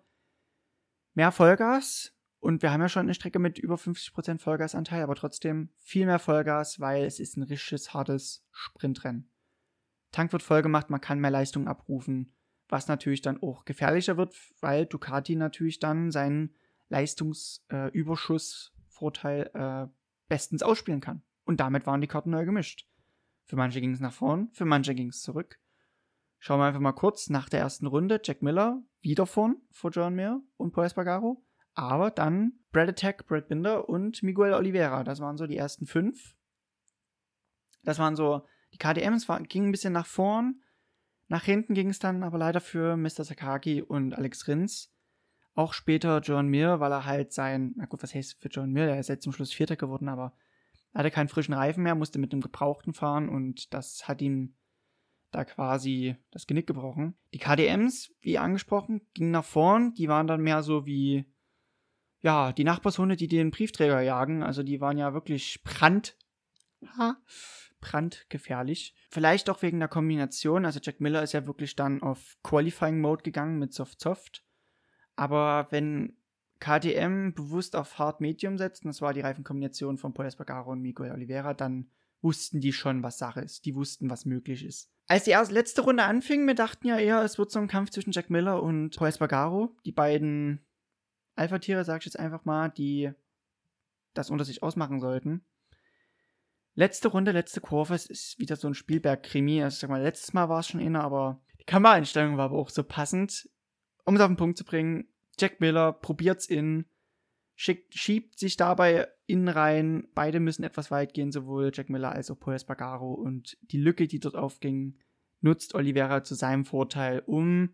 mehr 1.13 1.31
Vollgas, 1.31 2.12
und 2.43 2.61
wir 2.61 2.71
haben 2.73 2.81
ja 2.81 2.89
schon 2.89 3.03
eine 3.03 3.13
Strecke 3.13 3.39
mit 3.39 3.57
über 3.57 3.75
50% 3.75 4.39
Vollgasanteil, 4.39 5.01
aber 5.01 5.15
trotzdem 5.15 5.69
viel 5.79 6.05
mehr 6.05 6.19
Vollgas, 6.19 6.81
weil 6.81 7.05
es 7.05 7.21
ist 7.21 7.37
ein 7.37 7.43
richtiges, 7.43 7.93
hartes 7.93 8.45
Sprintrennen. 8.51 9.31
Tank 10.11 10.33
wird 10.33 10.43
voll 10.43 10.61
gemacht, 10.61 10.89
man 10.89 10.99
kann 10.99 11.19
mehr 11.19 11.31
Leistung 11.31 11.69
abrufen, 11.69 12.35
was 12.67 12.89
natürlich 12.89 13.21
dann 13.21 13.41
auch 13.41 13.63
gefährlicher 13.63 14.17
wird, 14.17 14.35
weil 14.59 14.85
Ducati 14.85 15.37
natürlich 15.37 15.79
dann 15.79 16.11
seinen 16.11 16.53
Leistungsüberschussvorteil 16.89 19.51
äh, 19.53 19.83
äh, 19.83 19.87
bestens 20.27 20.63
ausspielen 20.63 20.99
kann. 20.99 21.23
Und 21.45 21.61
damit 21.61 21.87
waren 21.87 22.01
die 22.01 22.07
Karten 22.07 22.31
neu 22.31 22.43
gemischt. 22.43 22.89
Für 23.45 23.55
manche 23.55 23.79
ging 23.79 23.93
es 23.93 24.01
nach 24.01 24.11
vorn, 24.11 24.49
für 24.51 24.65
manche 24.65 24.95
ging 24.95 25.07
es 25.07 25.21
zurück. 25.21 25.61
Schauen 26.39 26.59
wir 26.59 26.65
einfach 26.65 26.81
mal 26.81 26.91
kurz 26.91 27.29
nach 27.29 27.47
der 27.47 27.61
ersten 27.61 27.87
Runde. 27.87 28.19
Jack 28.21 28.41
Miller 28.41 28.83
wieder 28.99 29.25
vorn 29.25 29.61
vor 29.71 29.91
John 29.91 30.13
Mir 30.13 30.43
und 30.57 30.73
Paul 30.73 30.87
Espargaro. 30.87 31.41
Aber 31.73 32.11
dann 32.11 32.53
Brad 32.71 32.89
Attack, 32.89 33.27
Brad 33.27 33.47
Binder 33.47 33.89
und 33.89 34.21
Miguel 34.23 34.53
Oliveira. 34.53 35.03
Das 35.03 35.19
waren 35.19 35.37
so 35.37 35.47
die 35.47 35.57
ersten 35.57 35.85
fünf. 35.85 36.35
Das 37.83 37.99
waren 37.99 38.15
so, 38.15 38.45
die 38.73 38.77
KDMs 38.77 39.27
war, 39.27 39.41
gingen 39.41 39.69
ein 39.69 39.71
bisschen 39.71 39.93
nach 39.93 40.05
vorn. 40.05 40.61
Nach 41.27 41.43
hinten 41.43 41.73
ging 41.73 41.89
es 41.89 41.99
dann 41.99 42.23
aber 42.23 42.37
leider 42.37 42.61
für 42.61 42.95
Mr. 42.95 43.23
Sakaki 43.23 43.81
und 43.81 44.13
Alex 44.13 44.47
Rins. 44.47 44.93
Auch 45.55 45.73
später 45.73 46.19
John 46.19 46.47
Mir, 46.47 46.79
weil 46.79 46.91
er 46.91 47.05
halt 47.05 47.31
sein, 47.33 47.73
na 47.75 47.85
gut, 47.85 48.01
was 48.01 48.13
heißt 48.13 48.39
für 48.39 48.49
John 48.49 48.71
Mir? 48.71 48.85
Der 48.85 48.99
ist 48.99 49.09
jetzt 49.09 49.23
zum 49.23 49.33
Schluss 49.33 49.53
Vierter 49.53 49.75
geworden, 49.75 50.09
aber 50.09 50.33
er 50.93 50.99
hatte 50.99 51.11
keinen 51.11 51.29
frischen 51.29 51.53
Reifen 51.53 51.83
mehr, 51.83 51.95
musste 51.95 52.19
mit 52.19 52.31
einem 52.31 52.41
Gebrauchten 52.41 52.93
fahren 52.93 53.29
und 53.29 53.73
das 53.73 54.07
hat 54.07 54.21
ihm 54.21 54.55
da 55.31 55.43
quasi 55.45 56.15
das 56.31 56.47
Genick 56.47 56.67
gebrochen. 56.67 57.15
Die 57.33 57.39
KDMs, 57.39 58.13
wie 58.21 58.37
angesprochen, 58.37 59.01
gingen 59.13 59.31
nach 59.31 59.45
vorn. 59.45 59.93
Die 59.95 60.07
waren 60.07 60.27
dann 60.27 60.41
mehr 60.41 60.61
so 60.61 60.85
wie 60.85 61.25
ja, 62.23 62.53
die 62.53 62.63
Nachbarshunde, 62.63 63.17
die 63.17 63.27
den 63.27 63.51
Briefträger 63.51 64.01
jagen, 64.01 64.43
also 64.43 64.63
die 64.63 64.81
waren 64.81 64.97
ja 64.97 65.13
wirklich 65.13 65.61
brand, 65.63 66.17
ha, 66.97 67.17
brandgefährlich. 67.81 68.95
Vielleicht 69.09 69.49
auch 69.49 69.61
wegen 69.61 69.79
der 69.79 69.89
Kombination, 69.89 70.65
also 70.65 70.79
Jack 70.81 71.01
Miller 71.01 71.21
ist 71.21 71.33
ja 71.33 71.45
wirklich 71.45 71.75
dann 71.75 72.01
auf 72.01 72.37
Qualifying 72.41 73.01
Mode 73.01 73.23
gegangen 73.23 73.59
mit 73.59 73.73
Soft 73.73 73.99
Soft. 73.99 74.43
Aber 75.17 75.67
wenn 75.69 76.15
KTM 76.61 77.33
bewusst 77.33 77.75
auf 77.75 77.99
Hard 77.99 78.21
Medium 78.21 78.57
setzt, 78.57 78.85
und 78.85 78.87
das 78.87 79.01
war 79.01 79.13
die 79.13 79.21
Reifenkombination 79.21 79.97
von 79.97 80.13
Paul 80.13 80.25
Espargaro 80.25 80.71
und 80.71 80.81
Miguel 80.81 81.11
Oliveira, 81.11 81.53
dann 81.53 81.91
wussten 82.21 82.61
die 82.61 82.71
schon, 82.71 83.03
was 83.03 83.17
Sache 83.17 83.41
ist. 83.41 83.65
Die 83.65 83.75
wussten, 83.75 84.09
was 84.09 84.23
möglich 84.23 84.63
ist. 84.63 84.89
Als 85.07 85.25
die 85.25 85.31
erste, 85.31 85.53
letzte 85.53 85.81
Runde 85.81 86.03
anfing, 86.03 86.47
wir 86.47 86.55
dachten 86.55 86.87
ja 86.87 86.97
eher, 86.97 87.21
es 87.21 87.37
wird 87.37 87.51
so 87.51 87.59
ein 87.59 87.67
Kampf 87.67 87.89
zwischen 87.89 88.13
Jack 88.13 88.29
Miller 88.29 88.63
und 88.63 88.95
Paul 88.95 89.09
Espargaro. 89.09 89.75
Die 89.83 89.91
beiden 89.91 90.65
Alpha-Tiere, 91.35 91.83
sag 91.83 92.01
ich 92.01 92.05
jetzt 92.05 92.19
einfach 92.19 92.45
mal, 92.45 92.69
die 92.69 93.11
das 94.13 94.29
unter 94.29 94.45
sich 94.45 94.63
ausmachen 94.63 94.99
sollten. 94.99 95.43
Letzte 96.75 97.07
Runde, 97.07 97.31
letzte 97.31 97.61
Kurve, 97.61 97.93
es 97.93 98.07
ist 98.07 98.39
wieder 98.39 98.55
so 98.55 98.67
ein 98.67 98.73
Spielberg-Krimi. 98.73 99.61
Also 99.61 99.75
ich 99.75 99.79
sag 99.79 99.89
mal, 99.89 100.01
letztes 100.01 100.33
Mal 100.33 100.49
war 100.49 100.59
es 100.59 100.67
schon 100.67 100.79
inner, 100.79 101.03
aber 101.03 101.41
die 101.59 101.65
Kameraeinstellung 101.65 102.37
war 102.37 102.45
aber 102.45 102.57
auch 102.57 102.69
so 102.69 102.83
passend. 102.83 103.49
Um 104.05 104.15
es 104.15 104.21
auf 104.21 104.27
den 104.27 104.37
Punkt 104.37 104.57
zu 104.57 104.65
bringen, 104.65 105.07
Jack 105.39 105.61
Miller 105.61 105.93
probiert's 105.93 106.47
in, 106.47 106.85
schickt, 107.55 107.95
schiebt 107.95 108.39
sich 108.39 108.57
dabei 108.57 109.07
innen 109.27 109.47
rein. 109.47 110.07
Beide 110.15 110.39
müssen 110.39 110.63
etwas 110.63 110.91
weit 110.91 111.13
gehen, 111.13 111.31
sowohl 111.31 111.71
Jack 111.73 111.89
Miller 111.89 112.11
als 112.11 112.29
auch 112.31 112.39
Paul 112.39 112.55
Espargaro. 112.55 113.13
Und 113.13 113.57
die 113.61 113.79
Lücke, 113.79 114.07
die 114.07 114.19
dort 114.19 114.35
aufging, 114.35 114.97
nutzt 115.41 115.75
Oliveira 115.75 116.23
zu 116.23 116.35
seinem 116.35 116.65
Vorteil, 116.65 117.21
um 117.25 117.69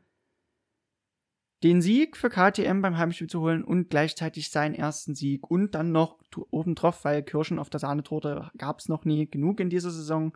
den 1.63 1.81
Sieg 1.81 2.15
für 2.15 2.29
KTM 2.29 2.81
beim 2.81 2.97
Heimspiel 2.97 3.27
zu 3.27 3.41
holen 3.41 3.63
und 3.63 3.89
gleichzeitig 3.89 4.49
seinen 4.49 4.75
ersten 4.75 5.15
Sieg 5.15 5.49
und 5.49 5.75
dann 5.75 5.91
noch 5.91 6.19
obendrauf, 6.51 7.03
weil 7.03 7.23
Kirschen 7.23 7.59
auf 7.59 7.69
der 7.69 7.79
Sahnetorte 7.79 8.49
gab 8.57 8.79
es 8.79 8.87
noch 8.87 9.03
nie 9.03 9.29
genug 9.29 9.59
in 9.59 9.69
dieser 9.69 9.91
Saison. 9.91 10.35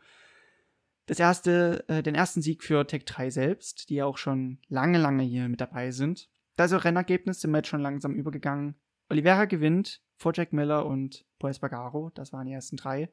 Das 1.05 1.19
erste, 1.19 1.83
äh, 1.88 2.03
den 2.03 2.15
ersten 2.15 2.41
Sieg 2.41 2.63
für 2.63 2.86
Tech 2.88 3.05
3 3.05 3.29
selbst, 3.29 3.89
die 3.89 3.95
ja 3.95 4.05
auch 4.05 4.17
schon 4.17 4.59
lange, 4.67 4.97
lange 4.97 5.23
hier 5.23 5.47
mit 5.47 5.62
dabei 5.62 5.91
sind. 5.91 6.29
Das 6.55 6.71
ist 6.71 6.77
auch 6.77 6.86
Rennergebnis 6.86 7.43
wir 7.43 7.57
jetzt 7.57 7.67
schon 7.67 7.81
langsam 7.81 8.13
übergegangen. 8.13 8.75
Oliveira 9.09 9.45
gewinnt 9.45 10.01
vor 10.17 10.33
Jack 10.33 10.53
Miller 10.53 10.86
und 10.86 11.25
Paul 11.39 11.53
Bagaro, 11.59 12.12
das 12.13 12.31
waren 12.31 12.47
die 12.47 12.53
ersten 12.53 12.77
drei. 12.77 13.09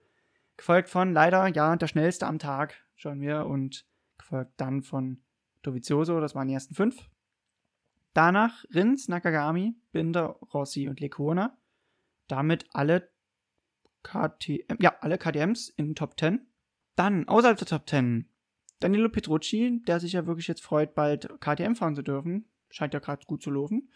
Gefolgt 0.56 0.88
von 0.88 1.12
leider, 1.12 1.46
ja, 1.48 1.74
der 1.74 1.86
schnellste 1.86 2.26
am 2.26 2.38
Tag, 2.38 2.76
schauen 2.94 3.20
wir, 3.20 3.46
und 3.46 3.86
gefolgt 4.18 4.52
dann 4.58 4.82
von 4.82 5.22
Dovizioso, 5.62 6.20
das 6.20 6.34
waren 6.34 6.48
die 6.48 6.54
ersten 6.54 6.74
fünf. 6.74 7.09
Danach 8.12 8.64
Rins, 8.74 9.08
Nakagami, 9.08 9.76
Binder, 9.92 10.38
Rossi 10.52 10.88
und 10.88 11.00
Lecona. 11.00 11.56
Damit 12.26 12.66
alle 12.72 13.10
KTM, 14.02 14.76
ja, 14.80 14.96
alle 15.00 15.18
KTMs 15.18 15.68
in 15.68 15.88
den 15.88 15.94
Top 15.94 16.18
10. 16.18 16.46
Dann 16.96 17.28
außerhalb 17.28 17.58
der 17.58 17.66
Top 17.66 17.88
10 17.88 18.26
Danilo 18.80 19.10
Petrucci, 19.10 19.82
der 19.86 20.00
sich 20.00 20.14
ja 20.14 20.26
wirklich 20.26 20.48
jetzt 20.48 20.62
freut, 20.62 20.94
bald 20.94 21.28
KTM 21.40 21.74
fahren 21.74 21.94
zu 21.94 22.02
dürfen. 22.02 22.46
Scheint 22.70 22.94
ja 22.94 23.00
gerade 23.00 23.26
gut 23.26 23.42
zu 23.42 23.50
laufen. 23.50 23.90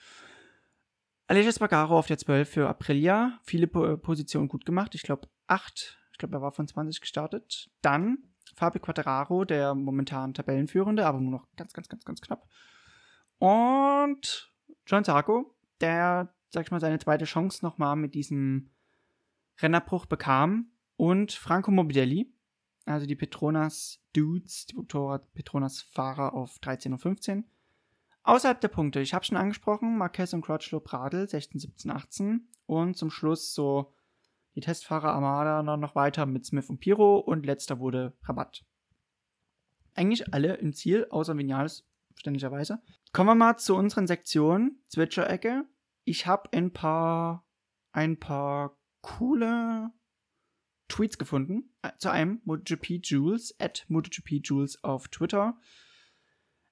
Aleix 1.26 1.46
Espargaro 1.46 1.98
auf 1.98 2.06
der 2.06 2.18
12 2.18 2.48
für 2.48 2.68
Aprilia. 2.68 3.38
Viele 3.44 3.66
po 3.66 3.96
Positionen 3.96 4.48
gut 4.48 4.66
gemacht. 4.66 4.94
Ich 4.94 5.02
glaube 5.02 5.28
8. 5.46 5.98
Ich 6.12 6.18
glaube, 6.18 6.36
er 6.36 6.42
war 6.42 6.52
von 6.52 6.68
20 6.68 7.00
gestartet. 7.00 7.70
Dann 7.80 8.18
Fabio 8.54 8.80
Quattararo, 8.80 9.46
der 9.46 9.74
momentan 9.74 10.34
Tabellenführende, 10.34 11.06
aber 11.06 11.20
nur 11.20 11.30
noch 11.30 11.48
ganz, 11.56 11.72
ganz, 11.72 11.88
ganz, 11.88 12.04
ganz 12.04 12.20
knapp. 12.20 12.46
Und 13.44 14.50
John 14.86 15.04
Sarko, 15.04 15.54
der, 15.82 16.34
sag 16.48 16.64
ich 16.64 16.70
mal, 16.70 16.80
seine 16.80 16.98
zweite 16.98 17.26
Chance 17.26 17.62
nochmal 17.62 17.94
mit 17.94 18.14
diesem 18.14 18.70
Rennerbruch 19.60 20.06
bekam. 20.06 20.70
Und 20.96 21.32
Franco 21.32 21.70
Morbidelli, 21.70 22.32
also 22.86 23.04
die 23.04 23.16
Petronas 23.16 24.00
Dudes, 24.14 24.64
die 24.64 24.76
Petronas 25.34 25.82
Fahrer 25.82 26.32
auf 26.32 26.58
13 26.60 26.94
und 26.94 27.00
15. 27.00 27.44
Außerhalb 28.22 28.62
der 28.62 28.68
Punkte, 28.68 29.00
ich 29.00 29.12
habe 29.12 29.26
schon 29.26 29.36
angesprochen, 29.36 29.98
Marquez 29.98 30.32
und 30.32 30.40
Crutchlow 30.40 30.80
Pradel 30.80 31.28
16, 31.28 31.60
17, 31.60 31.90
18. 31.90 32.48
Und 32.64 32.96
zum 32.96 33.10
Schluss 33.10 33.52
so 33.52 33.92
die 34.54 34.60
Testfahrer 34.60 35.12
Armada 35.12 35.62
noch 35.76 35.94
weiter 35.94 36.24
mit 36.24 36.46
Smith 36.46 36.70
und 36.70 36.80
Piro 36.80 37.18
und 37.18 37.44
letzter 37.44 37.78
wurde 37.78 38.16
Rabatt. 38.22 38.64
Eigentlich 39.94 40.32
alle 40.32 40.54
im 40.54 40.72
Ziel, 40.72 41.06
außer 41.10 41.36
Vinales 41.36 41.86
verständlicherweise. 42.14 42.80
Kommen 43.14 43.28
wir 43.28 43.36
mal 43.36 43.56
zu 43.56 43.76
unseren 43.76 44.08
Sektionen, 44.08 44.82
Zwitscherecke. 44.88 45.66
Ich 46.02 46.26
habe 46.26 46.52
ein 46.52 46.72
paar, 46.72 47.46
ein 47.92 48.18
paar 48.18 48.76
coole 49.02 49.92
Tweets 50.88 51.16
gefunden. 51.16 51.70
Äh, 51.82 51.90
zu 51.96 52.10
einem 52.10 52.40
MotoGP 52.44 52.98
Jules, 53.04 53.54
at 53.60 53.86
MotoGP 53.86 54.40
Jules 54.42 54.82
auf 54.82 55.06
Twitter. 55.06 55.56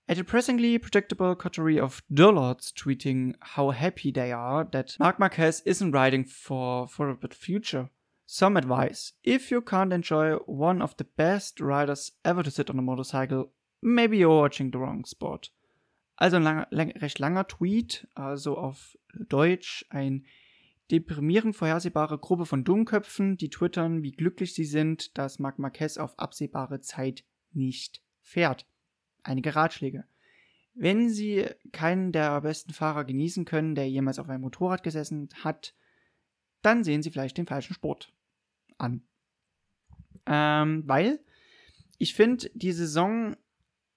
A 0.09 0.14
depressingly 0.14 0.81
predictable 0.81 1.37
coterie 1.37 1.81
of 1.81 2.02
dullards 2.11 2.74
tweeting 2.74 3.37
how 3.55 3.72
happy 3.72 4.12
they 4.12 4.33
are 4.33 4.68
that 4.72 4.98
Marc 4.98 5.20
Marquez 5.20 5.61
isn't 5.61 5.94
riding 5.94 6.24
for, 6.24 6.88
for 6.88 7.09
a 7.09 7.14
bit 7.14 7.35
future. 7.35 7.88
Some 8.26 8.57
advice. 8.57 9.12
If 9.22 9.52
you 9.52 9.61
can't 9.61 9.92
enjoy 9.92 10.38
one 10.46 10.83
of 10.83 10.96
the 10.96 11.07
best 11.16 11.61
riders 11.61 12.11
ever 12.24 12.42
to 12.42 12.50
sit 12.50 12.68
on 12.68 12.81
a 12.81 12.83
motorcycle, 12.83 13.52
maybe 13.81 14.18
you're 14.18 14.40
watching 14.40 14.72
the 14.72 14.78
wrong 14.78 15.05
sport. 15.05 15.50
Also 16.16 16.37
ein 16.37 16.42
langer, 16.42 16.68
recht 16.70 17.18
langer 17.18 17.48
Tweet, 17.48 18.07
also 18.14 18.57
auf 18.57 18.98
Deutsch 19.14 19.87
ein 19.90 20.27
deprimierend 20.90 21.57
vorhersehbare 21.57 22.18
Gruppe 22.18 22.44
von 22.44 22.64
Dummköpfen, 22.64 23.37
die 23.37 23.48
twittern, 23.51 24.03
wie 24.03 24.12
glücklich 24.12 24.55
sie 24.55 24.64
sind, 24.64 25.16
dass 25.16 25.38
Marc 25.38 25.59
Marquez 25.59 25.96
auf 25.96 26.18
absehbare 26.18 26.81
Zeit 26.81 27.25
nicht 27.53 28.03
fährt. 28.20 28.66
Einige 29.22 29.55
Ratschläge. 29.55 30.05
Wenn 30.75 31.11
Sie 31.11 31.46
keinen 31.72 32.12
der 32.12 32.40
besten 32.40 32.72
Fahrer 32.72 33.05
genießen 33.05 33.44
können, 33.44 33.75
der 33.75 33.88
jemals 33.88 34.18
auf 34.18 34.29
einem 34.29 34.42
Motorrad 34.42 34.83
gesessen 34.83 35.29
hat, 35.42 35.75
dann 36.62 36.85
sehen 36.85 37.03
Sie 37.03 37.11
vielleicht 37.11 37.37
den 37.37 37.46
falschen 37.46 37.75
Sport 37.75 38.12
an. 38.79 39.03
Ähm, 40.27 40.85
weil 40.87 41.20
ich 41.98 42.14
finde, 42.14 42.51
die 42.55 42.72
Saison, 42.72 43.37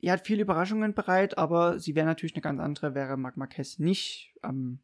die 0.06 0.12
hat 0.12 0.28
viele 0.28 0.44
Überraschungen 0.44 0.94
bereit, 0.94 1.36
aber 1.39 1.80
sie 1.80 1.96
wäre 1.96 2.06
natürlich 2.06 2.36
eine 2.36 2.44
ganz 2.44 2.60
andere, 2.60 2.94
wäre 2.94 3.18
Marc 3.18 3.38
Marquez 3.38 3.80
nicht 3.80 4.36
am 4.44 4.78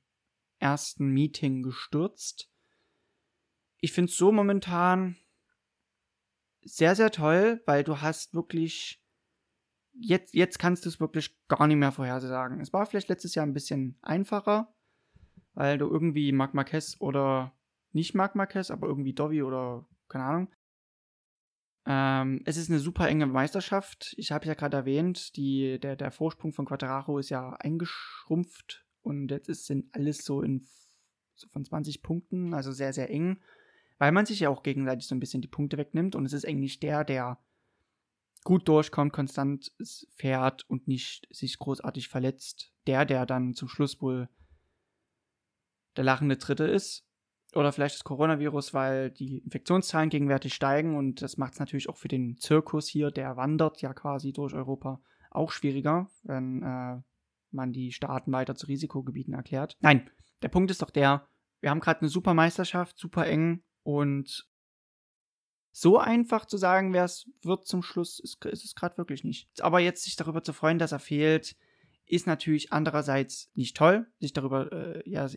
ersten 0.58 1.10
Meeting 1.10 1.62
gestürzt. 1.62 2.52
Ich 3.82 3.94
finde 3.94 4.10
es 4.10 4.18
so 4.18 4.32
momentan 4.32 5.16
sehr, 6.64 6.96
sehr 6.96 7.12
toll, 7.12 7.62
weil 7.68 7.84
du 7.84 8.02
hast 8.02 8.34
wirklich 8.34 9.06
jetzt, 9.94 10.34
jetzt 10.34 10.58
kannst 10.58 10.86
du 10.86 10.90
es 10.90 11.00
wirklich 11.00 11.38
gar 11.48 11.68
nicht 11.68 11.78
mehr 11.78 11.92
vorhersagen. 11.92 12.60
Es 12.60 12.74
war 12.74 12.88
vielleicht 12.88 13.10
letztes 13.10 13.36
Jahr 13.36 13.46
ein 13.46 13.54
bisschen 13.54 14.00
einfacher, 14.02 14.74
weil 15.54 15.78
du 15.78 15.88
irgendwie 15.88 16.32
Marc 16.32 16.56
Marquez 16.56 16.96
oder 17.00 17.54
nicht 17.92 18.16
Marc 18.16 18.34
Marquez, 18.34 18.72
aber 18.72 18.88
irgendwie 18.88 19.14
Dovi 19.14 19.44
oder 19.44 19.86
keine 20.08 20.24
Ahnung. 20.24 20.52
Ähm, 21.86 22.42
es 22.46 22.58
ist 22.58 22.70
eine 22.70 22.80
super 22.80 23.08
enge 23.08 23.26
Meisterschaft. 23.26 24.14
Ich 24.18 24.32
habe 24.32 24.46
ja 24.46 24.54
gerade 24.54 24.78
erwähnt, 24.78 25.36
die, 25.36 25.80
der, 25.80 25.96
der 25.96 26.12
Vorsprung 26.12 26.54
von 26.54 26.66
Quattararo 26.66 27.18
ist 27.18 27.30
ja 27.30 27.54
eingeschrumpft 27.54 28.86
und 29.02 29.32
jetzt 29.32 29.50
ist, 29.50 29.66
sind 29.66 29.94
alles 29.94 30.24
so 30.24 30.42
in 30.42 30.68
so 31.34 31.48
von 31.50 31.66
20 31.66 32.04
Punkten, 32.04 32.54
also 32.54 32.72
sehr, 32.72 32.94
sehr 32.94 33.10
eng, 33.10 33.40
weil 33.98 34.12
man 34.12 34.26
sich 34.26 34.42
ja 34.42 34.50
auch 34.50 34.62
gegenseitig 34.62 35.08
so 35.08 35.16
ein 35.16 35.20
bisschen 35.20 35.42
die 35.42 35.48
Punkte 35.48 35.78
wegnimmt 35.78 36.16
und 36.16 36.26
es 36.26 36.34
ist 36.34 36.48
eigentlich 36.48 36.80
der, 36.80 37.04
der 37.04 37.40
gut 38.44 38.68
durchkommt, 38.68 39.14
konstant 39.14 39.72
fährt 40.16 40.70
und 40.70 40.88
nicht 40.88 41.28
sich 41.32 41.58
großartig 41.58 42.10
verletzt. 42.10 42.72
Der, 42.88 43.06
der 43.06 43.26
dann 43.26 43.54
zum 43.54 43.68
Schluss 43.68 44.02
wohl 44.02 44.28
der 45.96 46.04
lachende 46.04 46.38
Dritte 46.38 46.66
ist. 46.66 47.06
Oder 47.54 47.72
vielleicht 47.72 47.96
das 47.96 48.04
Coronavirus, 48.04 48.74
weil 48.74 49.12
die 49.12 49.40
Infektionszahlen 49.40 50.10
gegenwärtig 50.10 50.54
steigen 50.54 50.96
und 50.96 51.22
das 51.22 51.38
macht 51.38 51.54
es 51.54 51.60
natürlich 51.60 51.90
auch 51.90 51.98
für 51.98 52.08
den 52.08 52.38
Zirkus 52.38 52.88
hier, 52.88 53.12
der 53.12 53.36
wandert 53.36 53.82
ja 53.82 53.94
quasi 53.94 54.32
durch 54.32 54.54
Europa, 54.54 55.02
auch 55.32 55.52
schwieriger, 55.52 56.10
wenn 56.24 56.64
äh, 56.64 57.02
man 57.52 57.74
die 57.74 57.92
Staaten 57.92 58.32
weiter 58.32 58.56
zu 58.56 58.68
Risikogebieten 58.68 59.34
erklärt. 59.34 59.78
Nein, 59.82 60.10
der 60.42 60.48
Punkt 60.48 60.72
ist 60.72 60.82
doch 60.82 60.90
der, 60.90 61.28
wir 61.60 61.70
haben 61.70 61.82
gerade 61.82 62.02
eine 62.02 62.10
super 62.10 62.34
Meisterschaft, 62.34 62.98
super 62.98 63.28
eng 63.28 63.64
und 63.84 64.48
so 65.72 65.98
einfach 65.98 66.46
zu 66.46 66.58
sagen, 66.58 66.94
wer 66.94 67.06
es 67.06 67.30
wird 67.42 67.66
zum 67.66 67.82
Schluss, 67.82 68.20
ist, 68.20 68.44
ist 68.46 68.66
es 68.66 68.76
gerade 68.76 68.98
wirklich 68.98 69.24
nicht. 69.24 69.50
Aber 69.62 69.80
jetzt 69.80 70.04
sich 70.04 70.16
darüber 70.16 70.44
zu 70.44 70.54
freuen, 70.54 70.80
dass 70.80 70.92
er 70.92 71.00
fehlt, 71.00 71.56
ist 72.06 72.28
natürlich 72.28 72.74
andererseits 72.74 73.50
nicht 73.56 73.78
toll. 73.78 74.08
Sich 74.20 74.34
darüber, 74.34 74.72
äh, 74.72 75.10
ja, 75.10 75.30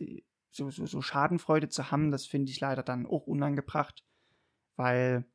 so, 0.55 0.69
so, 0.69 0.85
so 0.85 1.01
Schadenfreude 1.01 1.67
zu 1.67 1.91
haben, 1.91 2.11
das 2.11 2.25
finde 2.25 2.51
ich 2.51 2.59
leider 2.61 2.81
dann 2.81 3.05
auch 3.05 3.27
unangebracht, 3.27 4.05
weil 4.77 5.25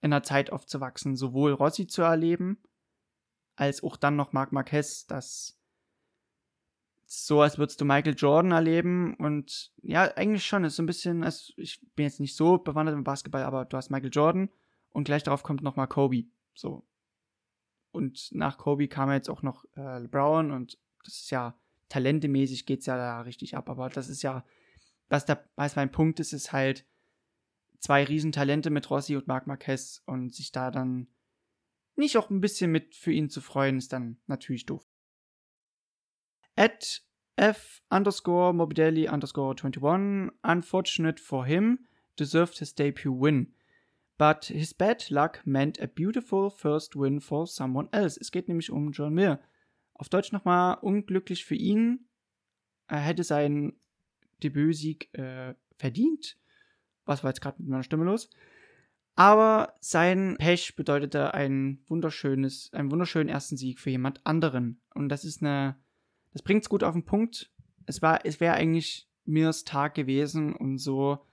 in 0.00 0.10
der 0.10 0.24
Zeit 0.24 0.50
aufzuwachsen, 0.50 1.16
sowohl 1.16 1.52
Rossi 1.52 1.86
zu 1.86 2.02
erleben, 2.02 2.62
als 3.54 3.82
auch 3.82 3.96
dann 3.96 4.16
noch 4.16 4.32
Marc 4.32 4.52
Marquez, 4.52 5.06
das 5.06 5.58
so, 7.10 7.40
als 7.40 7.56
würdest 7.56 7.80
du 7.80 7.84
Michael 7.84 8.14
Jordan 8.16 8.52
erleben. 8.52 9.14
Und 9.14 9.72
ja, 9.80 10.14
eigentlich 10.16 10.44
schon. 10.44 10.64
Ist 10.64 10.76
so 10.76 10.82
ein 10.82 10.86
bisschen, 10.86 11.24
also 11.24 11.54
ich 11.56 11.80
bin 11.94 12.04
jetzt 12.04 12.20
nicht 12.20 12.36
so 12.36 12.58
bewandert 12.58 12.94
im 12.94 13.04
Basketball, 13.04 13.44
aber 13.44 13.64
du 13.64 13.76
hast 13.76 13.90
Michael 13.90 14.10
Jordan 14.12 14.50
und 14.90 15.04
gleich 15.04 15.22
darauf 15.22 15.42
kommt 15.42 15.62
nochmal 15.62 15.88
Kobe. 15.88 16.24
So. 16.54 16.86
Und 17.92 18.28
nach 18.32 18.58
Kobe 18.58 18.88
kam 18.88 19.10
jetzt 19.10 19.30
auch 19.30 19.42
noch 19.42 19.64
äh, 19.74 20.00
LeBron 20.00 20.50
und 20.50 20.78
das 21.02 21.14
ist 21.14 21.30
ja 21.30 21.58
talentemäßig 21.88 22.66
geht 22.66 22.80
es 22.80 22.86
ja 22.86 22.96
da 22.96 23.20
richtig 23.22 23.56
ab. 23.56 23.68
Aber 23.68 23.88
das 23.88 24.08
ist 24.08 24.22
ja, 24.22 24.44
was, 25.08 25.24
der, 25.24 25.48
was 25.56 25.76
mein 25.76 25.90
Punkt 25.90 26.20
ist, 26.20 26.32
ist 26.32 26.52
halt 26.52 26.86
zwei 27.78 28.04
Riesentalente 28.04 28.70
mit 28.70 28.90
Rossi 28.90 29.16
und 29.16 29.26
Marc 29.26 29.46
Marquez 29.46 30.02
und 30.06 30.34
sich 30.34 30.52
da 30.52 30.70
dann 30.70 31.08
nicht 31.96 32.16
auch 32.16 32.30
ein 32.30 32.40
bisschen 32.40 32.70
mit 32.70 32.94
für 32.94 33.12
ihn 33.12 33.28
zu 33.28 33.40
freuen, 33.40 33.78
ist 33.78 33.92
dann 33.92 34.18
natürlich 34.26 34.66
doof 34.66 34.88
at 36.58 37.02
F 37.36 37.80
underscore 37.88 38.52
Morbidelli 38.52 39.08
underscore 39.08 39.54
21, 39.54 40.32
unfortunate 40.42 41.20
for 41.20 41.46
him, 41.46 41.86
deserved 42.16 42.58
his 42.58 42.74
debut 42.74 43.14
win. 43.14 43.54
But 44.18 44.46
his 44.46 44.74
bad 44.74 45.08
luck 45.10 45.42
meant 45.44 45.78
a 45.80 45.86
beautiful 45.86 46.50
first 46.50 46.96
win 46.96 47.20
for 47.20 47.46
someone 47.46 47.88
else. 47.92 48.18
Es 48.20 48.32
geht 48.32 48.48
nämlich 48.48 48.72
um 48.72 48.90
John 48.90 49.14
Mir. 49.14 49.38
Auf 49.98 50.08
Deutsch 50.08 50.32
nochmal 50.32 50.78
unglücklich 50.80 51.44
für 51.44 51.54
ihn. 51.54 52.08
Er 52.86 53.00
hätte 53.00 53.24
seinen 53.24 53.78
Debütsieg 54.42 55.12
äh, 55.12 55.54
verdient. 55.76 56.38
Was 57.04 57.22
war 57.22 57.30
jetzt 57.30 57.42
gerade 57.42 57.60
mit 57.60 57.68
meiner 57.68 57.82
Stimme 57.82 58.04
los? 58.04 58.30
Aber 59.14 59.74
sein 59.80 60.36
Pech 60.38 60.76
bedeutete 60.76 61.34
ein 61.34 61.82
wunderschönes, 61.88 62.72
einen 62.72 62.90
wunderschönen 62.90 63.28
ersten 63.28 63.56
Sieg 63.56 63.80
für 63.80 63.90
jemand 63.90 64.24
anderen. 64.24 64.80
Und 64.94 65.10
das 65.10 65.24
ist 65.24 65.42
eine 65.42 65.76
das 66.32 66.42
bringt 66.42 66.62
es 66.62 66.68
gut 66.68 66.84
auf 66.84 66.94
den 66.94 67.04
Punkt. 67.04 67.50
Es 67.86 68.02
war, 68.02 68.24
es 68.24 68.40
wäre 68.40 68.54
eigentlich 68.54 69.08
Mirs 69.24 69.64
Tag 69.64 69.94
gewesen 69.94 70.54
und 70.54 70.78
so, 70.78 71.26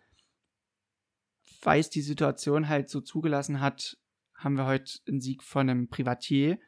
weil 1.62 1.80
es 1.80 1.89
die 1.89 2.01
Situation 2.01 2.69
halt 2.69 2.89
so 2.89 3.01
zugelassen 3.01 3.60
hat, 3.60 3.97
haben 4.34 4.58
wir 4.58 4.65
heute 4.65 4.99
einen 5.08 5.21
Sieg 5.21 5.43
von 5.43 5.69
einem 5.69 5.89
Privatier, 5.89 6.60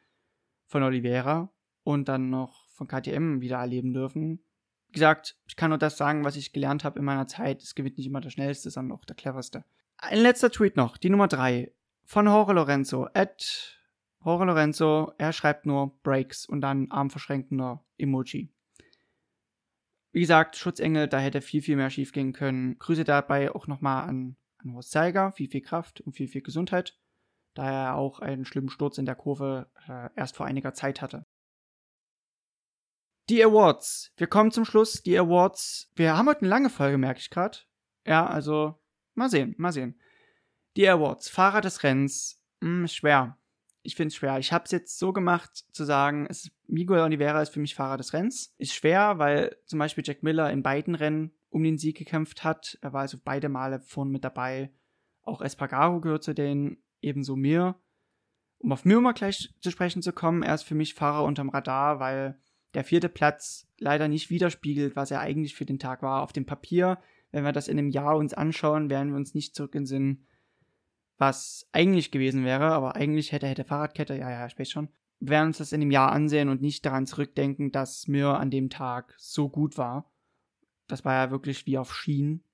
von 0.66 0.82
Oliveira 0.82 1.52
und 1.88 2.06
dann 2.06 2.28
noch 2.28 2.68
von 2.68 2.86
KTM 2.86 3.40
wieder 3.40 3.56
erleben 3.56 3.94
dürfen. 3.94 4.44
Wie 4.88 4.92
gesagt, 4.92 5.38
ich 5.46 5.56
kann 5.56 5.70
nur 5.70 5.78
das 5.78 5.96
sagen, 5.96 6.22
was 6.22 6.36
ich 6.36 6.52
gelernt 6.52 6.84
habe 6.84 6.98
in 6.98 7.04
meiner 7.06 7.26
Zeit. 7.26 7.62
Es 7.62 7.74
gewinnt 7.74 7.96
nicht 7.96 8.06
immer 8.06 8.20
der 8.20 8.28
schnellste, 8.28 8.68
sondern 8.68 8.94
auch 8.98 9.06
der 9.06 9.16
cleverste. 9.16 9.64
Ein 9.96 10.18
letzter 10.18 10.50
Tweet 10.50 10.76
noch, 10.76 10.98
die 10.98 11.08
Nummer 11.08 11.28
3 11.28 11.72
von 12.04 12.26
Jorge 12.26 12.52
Lorenzo. 12.52 13.08
At 13.14 13.80
Jorge 14.22 14.44
Lorenzo, 14.44 15.14
er 15.16 15.32
schreibt 15.32 15.64
nur 15.64 15.98
Breaks 16.02 16.44
und 16.44 16.60
dann 16.60 16.90
armverschränkender 16.90 17.82
Emoji. 17.96 18.52
Wie 20.12 20.20
gesagt, 20.20 20.56
Schutzengel, 20.56 21.08
da 21.08 21.20
hätte 21.20 21.40
viel, 21.40 21.62
viel 21.62 21.76
mehr 21.76 21.88
schief 21.88 22.12
gehen 22.12 22.34
können. 22.34 22.78
Grüße 22.78 23.04
dabei 23.04 23.50
auch 23.54 23.66
nochmal 23.66 24.06
an, 24.06 24.36
an 24.58 24.74
Horst 24.74 24.90
Zeiger, 24.90 25.32
viel, 25.32 25.48
viel 25.48 25.62
Kraft 25.62 26.02
und 26.02 26.12
viel, 26.12 26.28
viel 26.28 26.42
Gesundheit, 26.42 26.98
da 27.54 27.70
er 27.70 27.94
auch 27.94 28.20
einen 28.20 28.44
schlimmen 28.44 28.68
Sturz 28.68 28.98
in 28.98 29.06
der 29.06 29.14
Kurve 29.14 29.70
äh, 29.88 30.10
erst 30.16 30.36
vor 30.36 30.44
einiger 30.44 30.74
Zeit 30.74 31.00
hatte. 31.00 31.24
Die 33.28 33.44
Awards. 33.44 34.12
Wir 34.16 34.26
kommen 34.26 34.50
zum 34.50 34.64
Schluss. 34.64 35.02
Die 35.02 35.18
Awards. 35.18 35.90
Wir 35.94 36.16
haben 36.16 36.28
heute 36.28 36.40
eine 36.40 36.48
lange 36.48 36.70
Folge, 36.70 36.98
merke 36.98 37.20
ich 37.20 37.30
gerade. 37.30 37.58
Ja, 38.06 38.26
also 38.26 38.78
mal 39.14 39.28
sehen, 39.28 39.54
mal 39.58 39.72
sehen. 39.72 40.00
Die 40.76 40.88
Awards. 40.88 41.28
Fahrer 41.28 41.60
des 41.60 41.82
Rennens. 41.82 42.42
Hm, 42.60 42.86
schwer 42.88 43.38
ich 43.88 43.96
finde 43.96 44.08
es 44.08 44.16
schwer. 44.16 44.38
Ich 44.38 44.52
habe 44.52 44.64
es 44.64 44.70
jetzt 44.70 44.98
so 44.98 45.14
gemacht, 45.14 45.64
zu 45.72 45.84
sagen, 45.84 46.26
es, 46.28 46.50
Miguel 46.66 47.00
Oliveira 47.00 47.40
ist 47.40 47.54
für 47.54 47.60
mich 47.60 47.74
Fahrer 47.74 47.96
des 47.96 48.12
Rennens. 48.12 48.54
Ist 48.58 48.74
schwer, 48.74 49.18
weil 49.18 49.56
zum 49.64 49.78
Beispiel 49.78 50.04
Jack 50.06 50.22
Miller 50.22 50.50
in 50.50 50.62
beiden 50.62 50.94
Rennen 50.94 51.32
um 51.48 51.62
den 51.62 51.78
Sieg 51.78 51.96
gekämpft 51.96 52.44
hat. 52.44 52.78
Er 52.82 52.92
war 52.92 53.00
also 53.00 53.16
beide 53.24 53.48
Male 53.48 53.80
vorne 53.80 54.10
mit 54.10 54.24
dabei. 54.24 54.70
Auch 55.22 55.40
Espargaro 55.40 56.00
gehört 56.00 56.22
zu 56.22 56.34
denen, 56.34 56.82
ebenso 57.00 57.34
mir. 57.34 57.80
Um 58.58 58.72
auf 58.72 58.84
Mir 58.84 59.00
mal 59.00 59.12
gleich 59.12 59.54
zu 59.60 59.70
sprechen 59.70 60.02
zu 60.02 60.12
kommen, 60.12 60.42
er 60.42 60.54
ist 60.54 60.64
für 60.64 60.74
mich 60.74 60.92
Fahrer 60.92 61.24
unterm 61.24 61.48
Radar, 61.48 61.98
weil 61.98 62.38
der 62.74 62.84
vierte 62.84 63.08
Platz 63.08 63.66
leider 63.78 64.08
nicht 64.08 64.30
widerspiegelt, 64.30 64.96
was 64.96 65.10
er 65.10 65.20
eigentlich 65.20 65.54
für 65.54 65.64
den 65.64 65.78
Tag 65.78 66.02
war. 66.02 66.22
Auf 66.22 66.32
dem 66.32 66.46
Papier, 66.46 66.98
wenn 67.30 67.44
wir 67.44 67.52
das 67.52 67.68
in 67.68 67.78
einem 67.78 67.90
Jahr 67.90 68.16
uns 68.16 68.34
anschauen, 68.34 68.90
werden 68.90 69.10
wir 69.10 69.16
uns 69.16 69.34
nicht 69.34 69.54
zurück 69.54 69.74
in 69.74 69.86
Sinn 69.86 70.24
was 71.18 71.68
eigentlich 71.72 72.10
gewesen 72.10 72.44
wäre, 72.44 72.66
aber 72.66 72.94
eigentlich 72.94 73.32
hätte, 73.32 73.48
hätte 73.48 73.64
Fahrradkette, 73.64 74.14
ja, 74.14 74.30
ja, 74.30 74.46
ich 74.46 74.58
weiß 74.58 74.70
schon, 74.70 74.88
wir 75.20 75.30
werden 75.30 75.48
uns 75.48 75.58
das 75.58 75.72
in 75.72 75.80
dem 75.80 75.90
Jahr 75.90 76.12
ansehen 76.12 76.48
und 76.48 76.62
nicht 76.62 76.86
daran 76.86 77.06
zurückdenken, 77.06 77.72
dass 77.72 78.06
Mir 78.06 78.38
an 78.38 78.50
dem 78.50 78.70
Tag 78.70 79.14
so 79.18 79.48
gut 79.48 79.76
war. 79.76 80.08
Das 80.86 81.04
war 81.04 81.14
ja 81.14 81.30
wirklich 81.30 81.66
wie 81.66 81.76
auf 81.76 81.92
Schienen, 81.92 82.44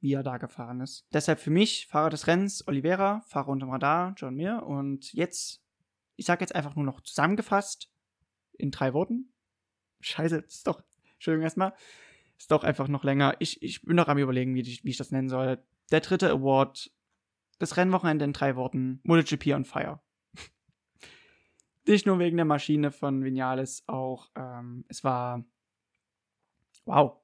wie 0.00 0.12
er 0.12 0.22
da 0.22 0.36
gefahren 0.36 0.82
ist. 0.82 1.06
Deshalb 1.12 1.40
für 1.40 1.50
mich 1.50 1.86
Fahrer 1.86 2.10
des 2.10 2.26
Rennens 2.26 2.68
Oliveira, 2.68 3.22
Fahrer 3.26 3.48
unterm 3.48 3.70
Radar, 3.70 4.14
John 4.16 4.34
Mir. 4.34 4.62
Und 4.62 5.12
jetzt, 5.14 5.62
ich 6.16 6.26
sag 6.26 6.42
jetzt 6.42 6.54
einfach 6.54 6.76
nur 6.76 6.84
noch 6.84 7.00
zusammengefasst, 7.00 7.90
in 8.52 8.70
drei 8.70 8.92
Worten. 8.92 9.32
Scheiße, 10.06 10.38
ist 10.38 10.66
doch, 10.66 10.82
Entschuldigung 11.14 11.44
erstmal, 11.44 11.74
ist 12.38 12.50
doch 12.50 12.64
einfach 12.64 12.88
noch 12.88 13.04
länger. 13.04 13.34
Ich, 13.38 13.62
ich 13.62 13.82
bin 13.82 13.96
noch 13.96 14.08
am 14.08 14.18
überlegen, 14.18 14.54
wie 14.54 14.60
ich, 14.60 14.84
wie 14.84 14.90
ich 14.90 14.96
das 14.96 15.10
nennen 15.10 15.28
soll 15.28 15.58
der 15.90 16.00
dritte 16.00 16.30
Award. 16.30 16.90
Das 17.58 17.76
Rennwochenende 17.76 18.24
in 18.24 18.32
drei 18.32 18.56
Worten. 18.56 19.00
MotoGP 19.04 19.54
on 19.54 19.64
Fire. 19.64 20.00
Nicht 21.86 22.06
nur 22.06 22.18
wegen 22.18 22.36
der 22.36 22.44
Maschine 22.44 22.90
von 22.90 23.24
Vinales, 23.24 23.84
auch 23.86 24.30
ähm, 24.34 24.84
es 24.88 25.04
war 25.04 25.44
wow. 26.84 27.16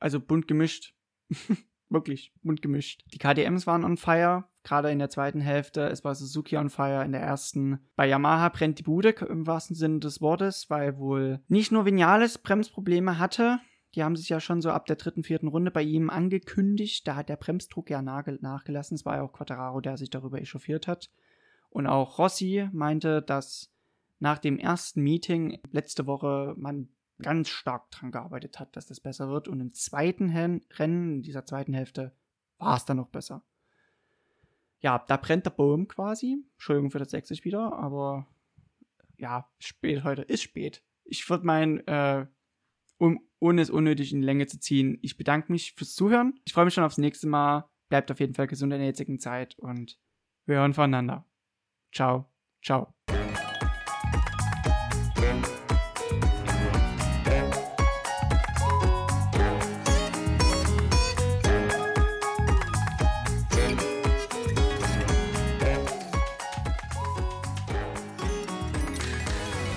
Also 0.00 0.20
bunt 0.20 0.48
gemischt. 0.48 0.94
Wirklich 1.88 2.32
bunt 2.42 2.60
gemischt. 2.60 3.04
Die 3.12 3.18
KDMs 3.18 3.66
waren 3.66 3.84
on 3.84 3.96
fire, 3.96 4.48
gerade 4.64 4.90
in 4.90 4.98
der 4.98 5.10
zweiten 5.10 5.40
Hälfte. 5.40 5.82
Es 5.88 6.02
war 6.04 6.14
Suzuki 6.14 6.56
on 6.56 6.70
fire 6.70 7.04
in 7.04 7.12
der 7.12 7.20
ersten. 7.20 7.78
Bei 7.94 8.08
Yamaha 8.08 8.48
brennt 8.48 8.78
die 8.78 8.82
Bude 8.82 9.10
im 9.10 9.46
wahrsten 9.46 9.76
Sinne 9.76 10.00
des 10.00 10.20
Wortes, 10.20 10.68
weil 10.70 10.98
wohl 10.98 11.40
nicht 11.48 11.70
nur 11.70 11.84
Vinales 11.84 12.38
Bremsprobleme 12.38 13.18
hatte. 13.18 13.60
Die 13.94 14.02
haben 14.02 14.16
sich 14.16 14.28
ja 14.28 14.40
schon 14.40 14.60
so 14.60 14.70
ab 14.70 14.86
der 14.86 14.96
dritten, 14.96 15.22
vierten 15.22 15.46
Runde 15.46 15.70
bei 15.70 15.82
ihm 15.82 16.10
angekündigt. 16.10 17.06
Da 17.06 17.14
hat 17.14 17.28
der 17.28 17.36
Bremsdruck 17.36 17.90
ja 17.90 18.02
nachgelassen. 18.02 18.96
Es 18.96 19.04
war 19.04 19.16
ja 19.16 19.22
auch 19.22 19.32
Quattararo, 19.32 19.80
der 19.80 19.96
sich 19.96 20.10
darüber 20.10 20.40
echauffiert 20.40 20.88
hat. 20.88 21.10
Und 21.70 21.86
auch 21.86 22.18
Rossi 22.18 22.68
meinte, 22.72 23.22
dass 23.22 23.70
nach 24.18 24.38
dem 24.38 24.58
ersten 24.58 25.02
Meeting 25.02 25.60
letzte 25.70 26.06
Woche 26.06 26.54
man 26.56 26.88
ganz 27.22 27.48
stark 27.48 27.90
dran 27.90 28.10
gearbeitet 28.10 28.58
hat, 28.58 28.74
dass 28.76 28.86
das 28.86 29.00
besser 29.00 29.28
wird. 29.28 29.46
Und 29.46 29.60
im 29.60 29.72
zweiten 29.72 30.30
Rennen, 30.30 31.14
in 31.16 31.22
dieser 31.22 31.44
zweiten 31.44 31.74
Hälfte, 31.74 32.12
war 32.58 32.76
es 32.76 32.84
dann 32.84 32.96
noch 32.96 33.08
besser. 33.08 33.44
Ja, 34.84 34.98
da 34.98 35.16
brennt 35.16 35.46
der 35.46 35.50
Baum 35.50 35.88
quasi. 35.88 36.44
Entschuldigung 36.52 36.90
für 36.90 36.98
das 36.98 37.10
Sächsisch 37.10 37.42
wieder, 37.46 37.72
aber 37.72 38.26
ja, 39.16 39.50
spät 39.58 40.04
heute 40.04 40.20
ist 40.20 40.42
spät. 40.42 40.84
Ich 41.04 41.28
würde 41.30 41.46
meinen, 41.46 41.78
äh, 41.88 42.26
um, 42.98 43.26
ohne 43.40 43.62
es 43.62 43.70
unnötig 43.70 44.12
in 44.12 44.20
Länge 44.20 44.46
zu 44.46 44.60
ziehen, 44.60 44.98
ich 45.00 45.16
bedanke 45.16 45.50
mich 45.50 45.72
fürs 45.72 45.94
Zuhören. 45.94 46.38
Ich 46.44 46.52
freue 46.52 46.66
mich 46.66 46.74
schon 46.74 46.84
aufs 46.84 46.98
nächste 46.98 47.26
Mal. 47.26 47.66
Bleibt 47.88 48.10
auf 48.10 48.20
jeden 48.20 48.34
Fall 48.34 48.46
gesund 48.46 48.74
in 48.74 48.78
der 48.78 48.88
jetzigen 48.88 49.18
Zeit 49.18 49.58
und 49.58 49.98
wir 50.44 50.56
hören 50.56 50.74
voneinander. 50.74 51.26
Ciao, 51.90 52.30
ciao. 52.62 52.92